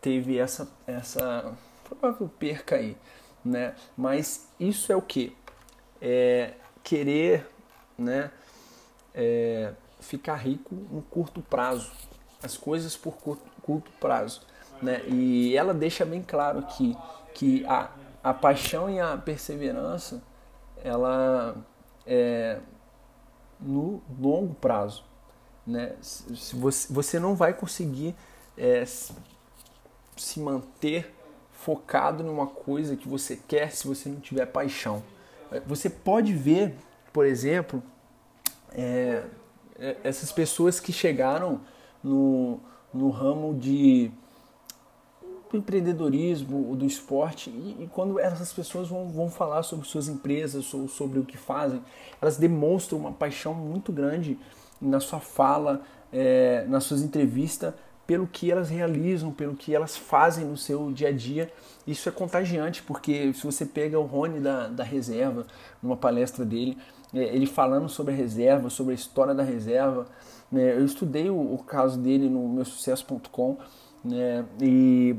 teve 0.01 0.39
essa, 0.39 0.69
essa 0.87 1.53
provável 1.85 2.29
perca 2.39 2.77
aí, 2.77 2.97
né? 3.45 3.75
Mas 3.97 4.49
isso 4.59 4.93
é 4.93 4.97
o 4.97 5.03
que? 5.03 5.37
É 6.01 6.55
querer, 6.83 7.47
né? 7.99 8.31
É, 9.15 9.73
ficar 10.01 10.37
rico 10.37 10.75
no 10.75 11.03
curto 11.03 11.43
prazo, 11.43 11.91
as 12.43 12.57
coisas 12.57 12.97
por 12.97 13.17
curto 13.17 13.91
prazo. 14.01 14.43
Né? 14.81 15.03
E 15.07 15.57
ela 15.57 15.75
deixa 15.75 16.07
bem 16.07 16.23
claro 16.23 16.61
aqui 16.61 16.97
que 17.35 17.65
a, 17.67 17.91
a 18.23 18.33
paixão 18.33 18.89
e 18.89 18.99
a 18.99 19.17
perseverança, 19.17 20.23
ela 20.83 21.55
é 22.07 22.59
no 23.61 24.03
longo 24.19 24.55
prazo. 24.55 25.05
Né? 25.67 25.95
Se 26.01 26.57
você, 26.57 26.91
você 26.91 27.19
não 27.19 27.35
vai 27.35 27.53
conseguir 27.53 28.15
é, 28.57 28.85
se 30.21 30.41
manter 30.41 31.15
focado 31.53 32.23
numa 32.23 32.47
coisa 32.47 32.97
que 32.97 33.09
você 33.09 33.37
quer 33.37 33.71
se 33.73 33.87
você 33.87 34.09
não 34.09 34.21
tiver 34.21 34.47
paixão. 34.47 35.03
Você 35.67 35.91
pode 35.91 36.33
ver, 36.33 36.75
por 37.13 37.27
exemplo, 37.27 37.83
é, 38.73 39.25
é 39.79 39.97
essas 40.05 40.31
pessoas 40.31 40.79
que 40.79 40.93
chegaram 40.93 41.61
no, 42.03 42.61
no 42.95 43.11
ramo 43.11 43.55
de 43.55 44.11
do 45.51 45.57
empreendedorismo, 45.57 46.77
do 46.77 46.87
esporte, 46.87 47.51
e, 47.51 47.77
e, 47.81 47.89
quando 47.89 48.21
essas 48.21 48.53
pessoas 48.53 48.89
vão, 48.89 49.09
vão 49.09 49.29
falar 49.29 49.65
sobre 49.65 49.87
suas 49.87 50.07
empresas 50.07 50.73
ou 50.73 50.87
sobre 50.87 51.19
o 51.19 51.25
que 51.25 51.37
fazem, 51.37 51.83
elas 52.23 52.37
demonstram 52.37 53.01
uma 53.01 53.11
paixão 53.11 53.53
muito 53.53 53.91
grande 53.91 54.39
na 54.81 55.01
sua 55.01 55.19
fala, 55.19 55.83
é, 56.13 56.65
nas 56.69 56.85
suas 56.85 57.03
entrevistas, 57.03 57.75
pelo 58.11 58.27
que 58.27 58.51
elas 58.51 58.69
realizam, 58.69 59.31
pelo 59.31 59.55
que 59.55 59.73
elas 59.73 59.97
fazem 59.97 60.45
no 60.45 60.57
seu 60.57 60.91
dia 60.91 61.11
a 61.11 61.13
dia. 61.13 61.49
Isso 61.87 62.09
é 62.09 62.13
contagiante, 62.13 62.83
porque 62.83 63.33
se 63.33 63.47
você 63.47 63.65
pega 63.65 64.01
o 64.01 64.05
Rony 64.05 64.41
da, 64.41 64.67
da 64.67 64.83
reserva, 64.83 65.47
numa 65.81 65.97
palestra 65.97 66.45
dele, 66.45 66.77
é, 67.15 67.23
ele 67.33 67.47
falando 67.47 67.89
sobre 67.89 68.13
a 68.13 68.17
reserva, 68.17 68.69
sobre 68.69 68.95
a 68.95 68.97
história 68.97 69.33
da 69.33 69.45
reserva, 69.45 70.09
né, 70.51 70.77
eu 70.77 70.85
estudei 70.85 71.31
o, 71.31 71.55
o 71.55 71.59
caso 71.59 72.01
dele 72.01 72.29
no 72.29 72.49
meu 72.49 72.65
sucesso.com 72.65 73.59
né, 74.05 74.45
e 74.61 75.15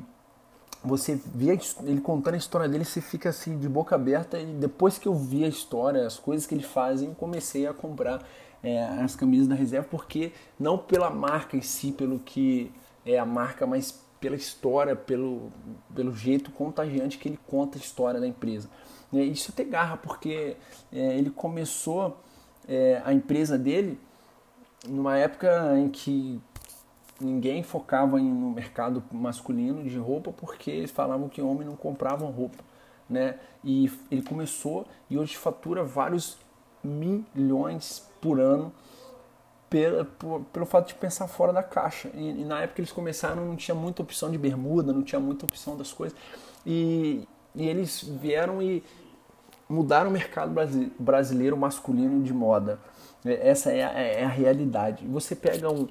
você 0.83 1.17
via 1.33 1.57
ele 1.83 2.01
contando 2.01 2.33
a 2.33 2.37
história 2.37 2.67
dele, 2.67 2.83
você 2.83 2.99
fica 2.99 3.29
assim 3.29 3.57
de 3.57 3.69
boca 3.69 3.95
aberta. 3.95 4.37
E 4.37 4.47
depois 4.47 4.97
que 4.97 5.07
eu 5.07 5.15
vi 5.15 5.45
a 5.45 5.47
história, 5.47 6.05
as 6.05 6.19
coisas 6.19 6.45
que 6.45 6.53
ele 6.53 6.63
faz, 6.63 7.01
eu 7.01 7.15
comecei 7.15 7.65
a 7.65 7.73
comprar 7.73 8.21
é, 8.63 8.83
as 8.83 9.15
camisas 9.15 9.47
da 9.47 9.55
reserva, 9.55 9.87
porque 9.89 10.31
não 10.59 10.77
pela 10.77 11.09
marca 11.09 11.57
em 11.57 11.61
si, 11.61 11.91
pelo 11.91 12.19
que 12.19 12.71
é 13.05 13.17
a 13.17 13.25
marca, 13.25 13.65
mas 13.65 14.03
pela 14.19 14.35
história, 14.35 14.95
pelo, 14.95 15.51
pelo 15.95 16.15
jeito 16.15 16.51
contagiante 16.51 17.17
que 17.17 17.27
ele 17.27 17.39
conta 17.47 17.77
a 17.77 17.81
história 17.81 18.19
da 18.19 18.27
empresa. 18.27 18.69
É, 19.13 19.23
isso 19.23 19.51
tem 19.51 19.67
garra, 19.67 19.97
porque 19.97 20.55
é, 20.91 21.17
ele 21.17 21.31
começou 21.31 22.17
é, 22.67 23.01
a 23.03 23.11
empresa 23.11 23.57
dele 23.57 23.99
numa 24.87 25.17
época 25.17 25.77
em 25.77 25.89
que 25.89 26.39
ninguém 27.19 27.61
focava 27.63 28.19
no 28.19 28.51
mercado 28.51 29.03
masculino 29.11 29.83
de 29.83 29.97
roupa 29.97 30.31
porque 30.31 30.71
eles 30.71 30.91
falavam 30.91 31.29
que 31.29 31.41
homem 31.41 31.67
não 31.67 31.75
compravam 31.75 32.29
roupa, 32.31 32.63
né? 33.09 33.37
E 33.63 33.91
ele 34.09 34.23
começou 34.23 34.87
e 35.09 35.17
hoje 35.17 35.37
fatura 35.37 35.83
vários 35.83 36.37
milhões 36.83 38.09
por 38.21 38.39
ano 38.39 38.71
pelo, 39.69 40.05
por, 40.05 40.41
pelo 40.51 40.65
fato 40.65 40.89
de 40.89 40.95
pensar 40.95 41.27
fora 41.27 41.53
da 41.53 41.63
caixa. 41.63 42.09
E, 42.13 42.41
e, 42.41 42.45
na 42.45 42.61
época 42.61 42.81
eles 42.81 42.91
começaram 42.91 43.45
não 43.45 43.55
tinha 43.55 43.73
muita 43.73 44.01
opção 44.01 44.29
de 44.29 44.37
bermuda, 44.37 44.93
não 44.93 45.01
tinha 45.01 45.19
muita 45.19 45.45
opção 45.45 45.75
das 45.75 45.91
coisas 45.91 46.17
e, 46.65 47.27
e 47.55 47.67
eles 47.67 48.03
vieram 48.03 48.61
e 48.61 48.83
mudaram 49.67 50.09
o 50.09 50.13
mercado 50.13 50.53
brasileiro 50.99 51.55
masculino 51.55 52.21
de 52.21 52.33
moda. 52.33 52.79
Essa 53.23 53.71
é 53.71 53.83
a, 53.83 53.91
é 53.91 54.23
a 54.25 54.29
realidade. 54.29 55.07
Você 55.07 55.35
pega 55.35 55.71
um 55.71 55.87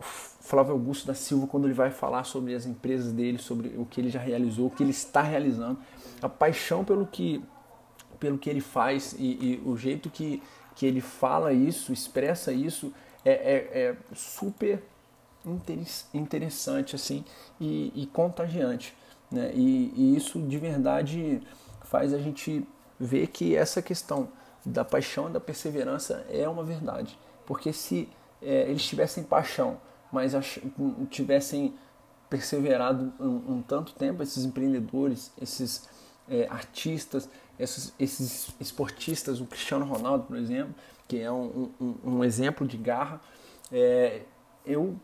Flávio 0.00 0.72
Augusto 0.72 1.06
da 1.06 1.14
Silva 1.14 1.46
quando 1.46 1.66
ele 1.66 1.74
vai 1.74 1.90
falar 1.90 2.24
sobre 2.24 2.54
as 2.54 2.64
empresas 2.64 3.12
dele, 3.12 3.38
sobre 3.38 3.68
o 3.76 3.84
que 3.84 4.00
ele 4.00 4.08
já 4.08 4.18
realizou, 4.18 4.66
o 4.66 4.70
que 4.70 4.82
ele 4.82 4.90
está 4.90 5.20
realizando, 5.20 5.78
a 6.22 6.28
paixão 6.28 6.84
pelo 6.84 7.06
que, 7.06 7.44
pelo 8.18 8.38
que 8.38 8.48
ele 8.48 8.60
faz 8.60 9.14
e, 9.18 9.24
e 9.24 9.62
o 9.64 9.76
jeito 9.76 10.08
que, 10.08 10.42
que 10.80 10.86
ele 10.86 11.02
fala 11.02 11.52
isso, 11.52 11.92
expressa 11.92 12.54
isso, 12.54 12.90
é, 13.22 13.32
é, 13.32 13.78
é 13.80 13.96
super 14.14 14.82
interessante 16.14 16.96
assim 16.96 17.22
e, 17.60 17.92
e 17.94 18.06
contagiante. 18.06 18.96
Né? 19.30 19.52
E, 19.54 19.92
e, 19.94 20.16
isso 20.16 20.40
de 20.40 20.56
verdade 20.56 21.42
faz 21.82 22.14
a 22.14 22.18
gente 22.18 22.66
ver 22.98 23.26
que 23.26 23.54
essa 23.54 23.82
questão 23.82 24.30
da 24.64 24.82
paixão 24.82 25.28
e 25.28 25.32
da 25.32 25.38
perseverança 25.38 26.24
é 26.30 26.48
uma 26.48 26.64
verdade. 26.64 27.18
Porque 27.44 27.74
se 27.74 28.08
é, 28.40 28.62
eles 28.62 28.86
tivessem 28.86 29.22
paixão 29.22 29.76
mas 30.10 30.32
tivessem 31.10 31.74
perseverado 32.30 33.12
um, 33.20 33.56
um, 33.56 33.62
tanto 33.62 33.92
tempo, 33.92 34.22
esses 34.22 34.46
empreendedores, 34.46 35.30
esses 35.38 35.86
é, 36.30 36.46
artistas, 36.48 37.28
esses, 37.58 37.92
esses, 37.98 38.48
esportistas, 38.60 39.40
o 39.40 39.46
Cristiano 39.46 39.84
Ronaldo, 39.84 40.24
por 40.24 40.36
exemplo, 40.36 40.74
que 41.06 41.18
é 41.18 41.30
um, 41.30 41.70
um, 41.80 41.94
um 42.04 42.24
exemplo 42.24 42.66
de 42.66 42.76
garra, 42.76 43.20
é, 43.72 44.22
eu 44.64 44.96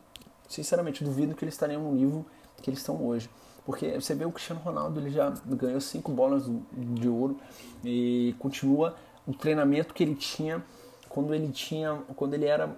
sinceramente 0.48 1.02
duvido 1.02 1.34
que 1.34 1.44
eles 1.44 1.54
estariam 1.54 1.82
no 1.82 1.92
nível 1.92 2.24
que 2.62 2.70
eles 2.70 2.80
estão 2.80 3.04
hoje. 3.04 3.28
Porque 3.64 3.92
você 4.00 4.14
vê 4.14 4.24
o 4.24 4.30
Cristiano 4.30 4.60
Ronaldo, 4.60 5.00
ele 5.00 5.10
já 5.10 5.30
ganhou 5.44 5.80
cinco 5.80 6.12
bolas 6.12 6.44
de 6.72 7.08
ouro 7.08 7.36
e 7.84 8.34
continua 8.38 8.96
o 9.26 9.34
treinamento 9.34 9.92
que 9.92 10.04
ele 10.04 10.14
tinha 10.14 10.64
quando 11.08 11.34
ele 11.34 11.50
tinha, 11.50 12.00
quando 12.14 12.34
ele 12.34 12.44
era 12.44 12.76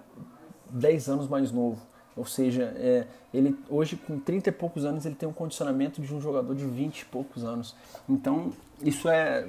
10 0.71 1.09
anos 1.09 1.29
mais 1.29 1.53
novo. 1.53 1.79
Ou 2.19 2.27
seja, 2.27 2.65
é, 2.77 3.07
ele 3.33 3.57
hoje 3.71 3.97
com 3.97 4.19
30 4.19 4.49
e 4.49 4.53
poucos 4.53 4.85
anos 4.85 5.07
ele 5.07 5.15
tem 5.15 5.29
um 5.29 5.33
condicionamento 5.33 6.01
de 6.01 6.13
um 6.13 6.21
jogador 6.21 6.55
de 6.55 6.67
20 6.67 7.01
e 7.01 7.05
poucos 7.05 7.45
anos. 7.45 7.77
Então, 8.09 8.53
isso 8.83 9.09
é 9.09 9.47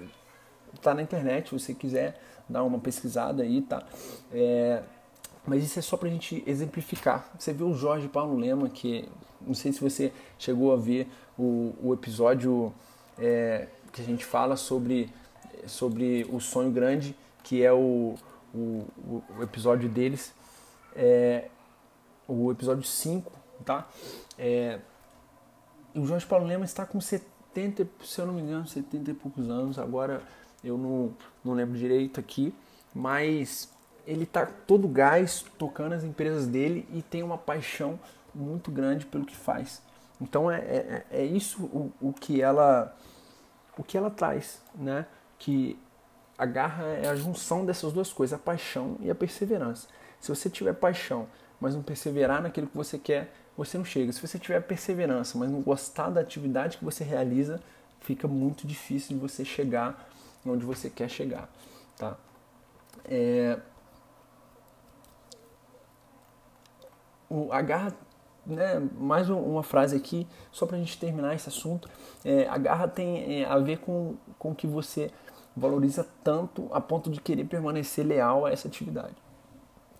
tá 0.81 0.93
na 0.93 1.01
internet, 1.01 1.49
se 1.49 1.59
você 1.59 1.73
quiser 1.73 2.21
dar 2.47 2.63
uma 2.63 2.79
pesquisada 2.79 3.43
aí, 3.43 3.61
tá? 3.61 3.83
É, 4.31 4.81
mas 5.45 5.63
isso 5.63 5.79
é 5.79 5.81
só 5.81 5.97
pra 5.97 6.09
gente 6.09 6.43
exemplificar. 6.45 7.29
Você 7.37 7.51
viu 7.51 7.67
o 7.69 7.73
Jorge 7.73 8.07
Paulo 8.07 8.37
Lema, 8.37 8.69
que 8.69 9.09
não 9.41 9.53
sei 9.53 9.71
se 9.71 9.81
você 9.81 10.13
chegou 10.37 10.71
a 10.71 10.75
ver 10.75 11.07
o, 11.37 11.73
o 11.81 11.93
episódio 11.93 12.73
é, 13.17 13.67
que 13.91 14.01
a 14.01 14.05
gente 14.05 14.25
fala 14.25 14.55
sobre, 14.55 15.09
sobre 15.65 16.25
o 16.29 16.39
sonho 16.39 16.71
grande, 16.71 17.15
que 17.43 17.63
é 17.63 17.71
o, 17.73 18.15
o, 18.53 18.85
o 19.37 19.43
episódio 19.43 19.89
deles. 19.89 20.33
É, 20.95 21.45
o 22.29 22.51
episódio 22.51 22.83
5, 22.83 23.31
tá? 23.65 23.87
É, 24.37 24.79
o 25.95 26.05
Jorge 26.05 26.25
Paulo 26.25 26.45
Lema 26.45 26.65
está 26.65 26.85
com 26.85 27.01
70, 27.01 27.87
se 28.03 28.19
eu 28.19 28.27
não 28.27 28.33
me 28.33 28.41
engano, 28.41 28.67
70 28.67 29.11
e 29.11 29.13
poucos 29.13 29.49
anos, 29.49 29.79
agora 29.79 30.21
eu 30.63 30.77
não, 30.77 31.13
não 31.43 31.53
lembro 31.53 31.77
direito 31.77 32.19
aqui, 32.19 32.53
mas 32.93 33.69
ele 34.05 34.23
está 34.23 34.45
todo 34.45 34.87
gás 34.87 35.45
tocando 35.57 35.93
as 35.93 36.03
empresas 36.03 36.47
dele 36.47 36.87
e 36.93 37.01
tem 37.01 37.23
uma 37.23 37.37
paixão 37.37 37.99
muito 38.33 38.71
grande 38.71 39.05
pelo 39.05 39.25
que 39.25 39.35
faz. 39.35 39.81
Então 40.21 40.51
é, 40.51 40.57
é, 40.57 41.05
é 41.11 41.25
isso 41.25 41.63
o, 41.63 41.91
o 42.01 42.13
que 42.13 42.41
ela 42.41 42.95
o 43.77 43.83
que 43.83 43.97
ela 43.97 44.09
traz, 44.09 44.61
né? 44.75 45.05
Que 45.37 45.79
a 46.37 46.45
garra 46.45 46.83
é 46.83 47.07
a 47.07 47.15
junção 47.15 47.65
dessas 47.65 47.93
duas 47.93 48.11
coisas, 48.11 48.37
a 48.37 48.41
paixão 48.41 48.97
e 48.99 49.09
a 49.09 49.15
perseverança. 49.15 49.87
Se 50.19 50.29
você 50.29 50.49
tiver 50.49 50.73
paixão 50.73 51.27
mas 51.59 51.75
não 51.75 51.81
perseverar 51.81 52.41
naquilo 52.41 52.67
que 52.67 52.77
você 52.77 52.97
quer, 52.97 53.33
você 53.57 53.77
não 53.77 53.85
chega. 53.85 54.11
Se 54.11 54.25
você 54.25 54.39
tiver 54.39 54.61
perseverança, 54.61 55.37
mas 55.37 55.49
não 55.49 55.61
gostar 55.61 56.09
da 56.09 56.21
atividade 56.21 56.77
que 56.77 56.85
você 56.85 57.03
realiza, 57.03 57.59
fica 57.99 58.27
muito 58.27 58.65
difícil 58.65 59.15
de 59.15 59.21
você 59.21 59.43
chegar 59.43 60.09
onde 60.45 60.65
você 60.65 60.89
quer 60.89 61.09
chegar, 61.09 61.49
tá? 61.97 62.17
É... 63.05 63.59
O, 67.29 67.51
a 67.51 67.61
garra, 67.61 67.95
né, 68.45 68.79
mais 68.97 69.29
uma 69.29 69.61
frase 69.61 69.95
aqui, 69.95 70.25
só 70.51 70.65
para 70.65 70.77
a 70.77 70.79
gente 70.79 70.97
terminar 70.97 71.35
esse 71.35 71.47
assunto. 71.47 71.87
É, 72.25 72.47
a 72.47 72.57
garra 72.57 72.87
tem 72.87 73.41
é, 73.41 73.45
a 73.45 73.59
ver 73.59 73.79
com, 73.79 74.15
com 74.39 74.55
que 74.55 74.65
você 74.65 75.11
valoriza 75.55 76.07
tanto 76.23 76.67
a 76.73 76.81
ponto 76.81 77.11
de 77.11 77.21
querer 77.21 77.43
permanecer 77.43 78.05
leal 78.05 78.45
a 78.45 78.51
essa 78.51 78.67
atividade, 78.67 79.15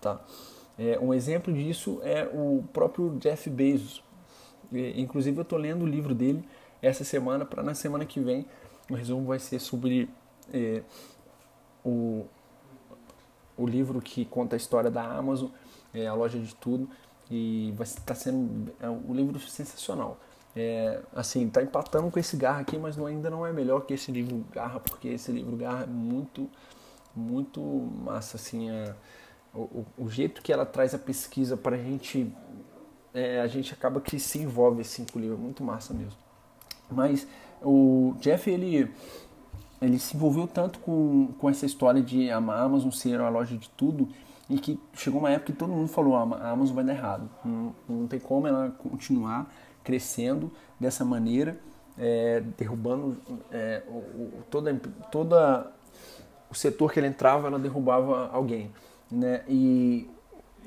tá? 0.00 0.20
É, 0.80 0.98
um 0.98 1.12
exemplo 1.12 1.52
disso 1.52 2.00
é 2.02 2.24
o 2.32 2.64
próprio 2.72 3.10
Jeff 3.18 3.50
Bezos. 3.50 4.02
inclusive 4.72 5.36
eu 5.36 5.42
estou 5.42 5.58
lendo 5.58 5.82
o 5.82 5.86
livro 5.86 6.14
dele 6.14 6.42
essa 6.80 7.04
semana 7.04 7.44
para 7.44 7.62
na 7.62 7.74
semana 7.74 8.06
que 8.06 8.18
vem 8.18 8.46
o 8.88 8.94
resumo 8.94 9.26
vai 9.26 9.38
ser 9.38 9.60
sobre 9.60 10.08
é, 10.52 10.82
o, 11.84 12.24
o 13.58 13.66
livro 13.66 14.00
que 14.00 14.24
conta 14.24 14.56
a 14.56 14.58
história 14.58 14.90
da 14.90 15.04
Amazon, 15.04 15.50
é, 15.94 16.06
a 16.06 16.14
loja 16.14 16.38
de 16.38 16.54
tudo 16.54 16.88
e 17.30 17.72
vai 17.76 17.86
estar 17.86 18.02
tá 18.02 18.14
sendo 18.14 18.72
é, 18.80 18.88
um 18.88 19.14
livro 19.14 19.38
sensacional. 19.38 20.18
É, 20.56 21.00
assim, 21.14 21.48
tá 21.48 21.62
empatando 21.62 22.10
com 22.10 22.18
esse 22.18 22.36
Garra 22.36 22.60
aqui, 22.60 22.76
mas 22.76 22.96
não, 22.96 23.06
ainda 23.06 23.30
não 23.30 23.46
é 23.46 23.52
melhor 23.52 23.82
que 23.82 23.94
esse 23.94 24.10
livro 24.10 24.44
Garra, 24.50 24.80
porque 24.80 25.08
esse 25.08 25.30
livro 25.30 25.56
Garra 25.56 25.84
é 25.84 25.86
muito, 25.86 26.50
muito 27.14 27.60
massa, 27.60 28.36
assim, 28.36 28.68
é, 28.68 28.94
o, 29.54 29.84
o, 29.98 30.08
jeito 30.08 30.42
que 30.42 30.52
ela 30.52 30.64
traz 30.64 30.94
a 30.94 30.98
pesquisa 30.98 31.56
para 31.56 31.76
a 31.76 31.78
gente 31.78 32.32
é, 33.12 33.40
a 33.40 33.46
gente 33.46 33.72
acaba 33.72 34.00
que 34.00 34.18
se 34.18 34.38
envolve 34.38 34.82
assim 34.82 35.04
com 35.04 35.18
o 35.18 35.22
livro, 35.22 35.36
é 35.36 35.40
muito 35.40 35.64
massa 35.64 35.92
mesmo. 35.92 36.18
Mas 36.90 37.26
o 37.62 38.14
Jeff, 38.20 38.48
ele, 38.48 38.90
ele 39.80 39.98
se 39.98 40.16
envolveu 40.16 40.46
tanto 40.46 40.78
com, 40.80 41.28
com 41.38 41.50
essa 41.50 41.66
história 41.66 42.02
de 42.02 42.30
a 42.30 42.36
Amazon 42.36 42.90
ser 42.90 43.20
a 43.20 43.28
loja 43.28 43.56
de 43.56 43.68
tudo, 43.70 44.08
e 44.48 44.58
que 44.58 44.80
chegou 44.94 45.20
uma 45.20 45.30
época 45.30 45.52
que 45.52 45.58
todo 45.58 45.72
mundo 45.72 45.88
falou, 45.88 46.16
ah, 46.16 46.22
a 46.40 46.50
Amazon 46.50 46.74
vai 46.74 46.84
dar 46.84 46.92
errado, 46.92 47.30
não, 47.44 47.74
não 47.88 48.06
tem 48.06 48.18
como 48.18 48.46
ela 48.46 48.70
continuar 48.70 49.52
crescendo 49.84 50.50
dessa 50.78 51.04
maneira, 51.04 51.58
é, 51.96 52.40
derrubando 52.56 53.16
é, 53.50 53.82
o, 53.88 53.98
o, 53.98 54.44
toda, 54.50 54.74
toda 55.10 55.72
o 56.50 56.54
setor 56.54 56.92
que 56.92 56.98
ela 56.98 57.08
entrava, 57.08 57.46
ela 57.46 57.58
derrubava 57.58 58.28
alguém. 58.32 58.70
Né? 59.10 59.42
E, 59.48 60.08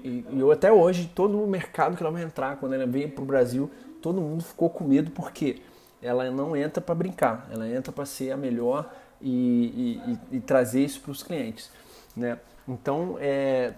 e, 0.04 0.26
e 0.30 0.40
eu 0.40 0.52
até 0.52 0.72
hoje, 0.72 1.12
todo 1.14 1.42
o 1.42 1.48
mercado 1.48 1.96
que 1.96 2.04
ela 2.04 2.12
vai 2.12 2.24
entrar, 2.24 2.58
quando 2.58 2.74
ela 2.74 2.86
veio 2.86 3.10
para 3.10 3.24
o 3.24 3.26
Brasil, 3.26 3.70
todo 4.02 4.22
mundo 4.22 4.44
ficou 4.44 4.70
com 4.70 4.84
medo 4.84 5.12
porque 5.12 5.62
ela 6.02 6.30
não 6.30 6.56
entra 6.56 6.82
para 6.82 6.94
brincar, 6.94 7.48
ela 7.52 7.68
entra 7.68 7.92
para 7.92 8.06
ser 8.06 8.32
a 8.32 8.38
melhor 8.38 8.94
e, 9.22 10.20
e, 10.32 10.38
e 10.38 10.40
trazer 10.42 10.84
isso 10.84 11.00
para 11.00 11.12
os 11.12 11.24
clientes. 11.24 11.72
Né? 12.16 12.38
Então, 12.68 13.16
é, 13.20 13.74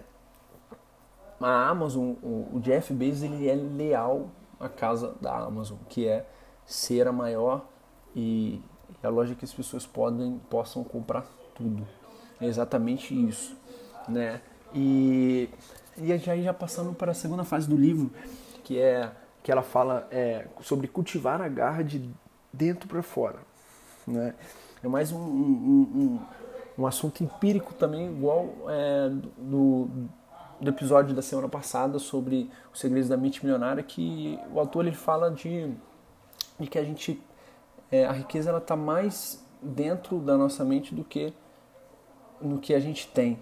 a 1.40 1.68
Amazon, 1.68 2.14
o, 2.22 2.48
o 2.54 2.60
Jeff 2.60 2.92
Bezos, 2.92 3.22
ele 3.22 3.48
é 3.48 3.54
leal 3.54 4.30
à 4.58 4.68
casa 4.68 5.14
da 5.20 5.36
Amazon, 5.36 5.78
que 5.88 6.08
é 6.08 6.26
ser 6.64 7.06
a 7.06 7.12
maior 7.12 7.66
e 8.14 8.60
a 9.02 9.08
loja 9.08 9.34
que 9.34 9.44
as 9.44 9.52
pessoas 9.52 9.86
podem, 9.86 10.40
possam 10.50 10.82
comprar 10.82 11.24
tudo. 11.54 11.86
É 12.40 12.46
exatamente 12.46 13.14
isso, 13.14 13.56
né? 14.08 14.40
E, 14.76 15.48
e 15.96 16.18
já, 16.18 16.36
já 16.36 16.52
passando 16.52 16.92
para 16.92 17.12
a 17.12 17.14
segunda 17.14 17.44
fase 17.44 17.66
do 17.66 17.76
livro, 17.76 18.10
que 18.62 18.78
é 18.78 19.10
que 19.42 19.50
ela 19.50 19.62
fala 19.62 20.08
é, 20.10 20.46
sobre 20.60 20.88
cultivar 20.88 21.40
a 21.40 21.48
garra 21.48 21.82
de 21.82 22.10
dentro 22.52 22.88
para 22.88 23.00
fora, 23.00 23.38
né? 24.06 24.34
É 24.82 24.88
mais 24.88 25.12
um, 25.12 25.18
um, 25.18 26.20
um, 26.78 26.82
um 26.82 26.86
assunto 26.86 27.22
empírico 27.22 27.72
também, 27.72 28.08
igual 28.08 28.48
é, 28.68 29.08
do, 29.38 29.88
do 30.60 30.68
episódio 30.68 31.14
da 31.14 31.22
semana 31.22 31.48
passada 31.48 31.98
sobre 31.98 32.50
os 32.72 32.80
segredos 32.80 33.08
da 33.08 33.16
mente 33.16 33.44
milionária, 33.44 33.82
que 33.82 34.38
o 34.52 34.58
autor 34.58 34.84
ele 34.84 34.96
fala 34.96 35.30
de, 35.30 35.72
de 36.58 36.66
que 36.66 36.78
a 36.78 36.84
gente 36.84 37.22
é, 37.90 38.04
a 38.04 38.12
riqueza 38.12 38.50
ela 38.50 38.58
está 38.58 38.74
mais 38.74 39.42
dentro 39.62 40.18
da 40.18 40.36
nossa 40.36 40.64
mente 40.64 40.94
do 40.94 41.04
que 41.04 41.32
no 42.40 42.58
que 42.58 42.74
a 42.74 42.80
gente 42.80 43.08
tem. 43.08 43.38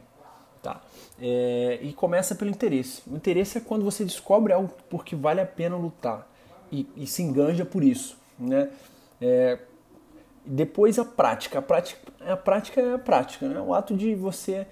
Tá? 0.64 0.80
É, 1.20 1.78
e 1.82 1.92
começa 1.92 2.34
pelo 2.34 2.50
interesse. 2.50 3.02
O 3.06 3.14
interesse 3.14 3.58
é 3.58 3.60
quando 3.60 3.84
você 3.84 4.02
descobre 4.02 4.50
algo 4.50 4.72
porque 4.88 5.14
vale 5.14 5.42
a 5.42 5.44
pena 5.44 5.76
lutar 5.76 6.26
e, 6.72 6.88
e 6.96 7.06
se 7.06 7.22
enganja 7.22 7.66
por 7.66 7.84
isso. 7.84 8.16
Né? 8.38 8.70
É, 9.20 9.58
depois 10.42 10.98
a 10.98 11.04
prática. 11.04 11.58
A 11.58 11.62
prática, 11.62 12.00
a 12.26 12.34
prática 12.34 12.80
é 12.80 12.94
a 12.94 12.98
prática, 12.98 13.46
né? 13.46 13.60
o 13.60 13.74
ato 13.74 13.94
de 13.94 14.14
você 14.14 14.66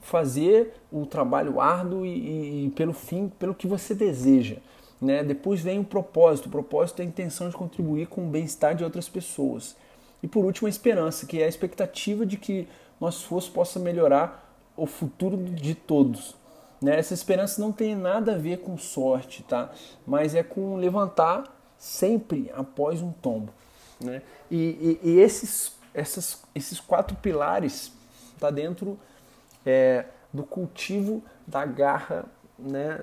fazer 0.00 0.72
o 0.90 1.04
trabalho 1.04 1.60
árduo 1.60 2.06
e, 2.06 2.64
e, 2.64 2.70
pelo 2.70 2.94
fim, 2.94 3.28
pelo 3.28 3.54
que 3.54 3.66
você 3.66 3.94
deseja. 3.94 4.56
Né? 4.98 5.22
Depois 5.22 5.60
vem 5.60 5.78
o 5.78 5.84
propósito. 5.84 6.46
O 6.46 6.50
propósito 6.50 7.00
é 7.00 7.04
a 7.04 7.06
intenção 7.06 7.50
de 7.50 7.54
contribuir 7.54 8.06
com 8.06 8.26
o 8.26 8.30
bem-estar 8.30 8.74
de 8.74 8.82
outras 8.82 9.10
pessoas. 9.10 9.76
E 10.22 10.26
por 10.26 10.42
último, 10.42 10.68
a 10.68 10.70
esperança, 10.70 11.26
que 11.26 11.42
é 11.42 11.44
a 11.44 11.48
expectativa 11.48 12.24
de 12.24 12.38
que 12.38 12.66
nosso 12.98 13.20
esforço 13.20 13.52
possa 13.52 13.78
melhorar 13.78 14.43
o 14.76 14.86
futuro 14.86 15.36
de 15.36 15.74
todos. 15.74 16.34
Né? 16.80 16.98
Essa 16.98 17.14
esperança 17.14 17.60
não 17.60 17.72
tem 17.72 17.94
nada 17.94 18.34
a 18.34 18.38
ver 18.38 18.58
com 18.58 18.76
sorte, 18.76 19.42
tá? 19.42 19.70
mas 20.06 20.34
é 20.34 20.42
com 20.42 20.76
levantar 20.76 21.56
sempre 21.78 22.50
após 22.54 23.00
um 23.00 23.12
tombo. 23.12 23.52
Né? 24.00 24.22
E, 24.50 24.98
e, 25.02 25.10
e 25.10 25.20
esses, 25.20 25.76
essas, 25.92 26.42
esses 26.54 26.80
quatro 26.80 27.16
pilares 27.16 27.92
tá 28.38 28.50
dentro 28.50 28.98
é, 29.64 30.06
do 30.32 30.42
cultivo 30.42 31.22
da 31.46 31.64
garra 31.64 32.26
né, 32.58 33.00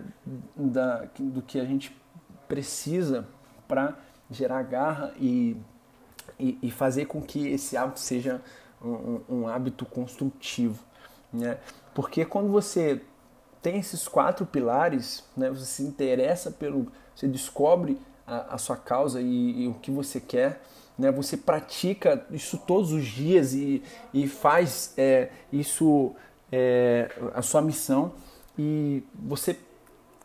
da, 0.55 1.07
do 1.17 1.41
que 1.41 1.59
a 1.59 1.65
gente 1.65 1.95
precisa 2.47 3.27
para 3.67 3.97
gerar 4.29 4.63
garra 4.63 5.13
e, 5.19 5.57
e, 6.39 6.57
e, 6.61 6.71
fazer 6.71 7.05
com 7.05 7.21
que 7.21 7.47
esse 7.47 7.75
hábito 7.75 7.99
seja 7.99 8.41
um, 8.81 9.21
um 9.29 9.47
hábito 9.47 9.85
construtivo. 9.85 10.83
Né? 11.31 11.57
Porque 11.93 12.25
quando 12.25 12.49
você 12.49 13.01
tem 13.61 13.77
esses 13.77 14.07
quatro 14.07 14.45
pilares, 14.45 15.23
né, 15.37 15.49
você 15.49 15.65
se 15.65 15.83
interessa 15.83 16.51
pelo. 16.51 16.91
Você 17.15 17.27
descobre 17.27 17.99
a, 18.25 18.55
a 18.55 18.57
sua 18.57 18.77
causa 18.77 19.21
e, 19.21 19.63
e, 19.63 19.67
o 19.67 19.73
que 19.75 19.91
você 19.91 20.19
quer, 20.19 20.61
né, 20.97 21.11
você 21.11 21.37
pratica 21.37 22.25
isso 22.31 22.57
todos 22.57 22.91
os 22.91 23.05
dias 23.05 23.53
e, 23.53 23.83
e 24.13 24.27
faz 24.27 24.93
é, 24.97 25.29
isso 25.51 26.15
é, 26.51 27.11
a 27.33 27.41
sua 27.41 27.61
missão 27.61 28.13
e 28.57 29.03
você 29.13 29.57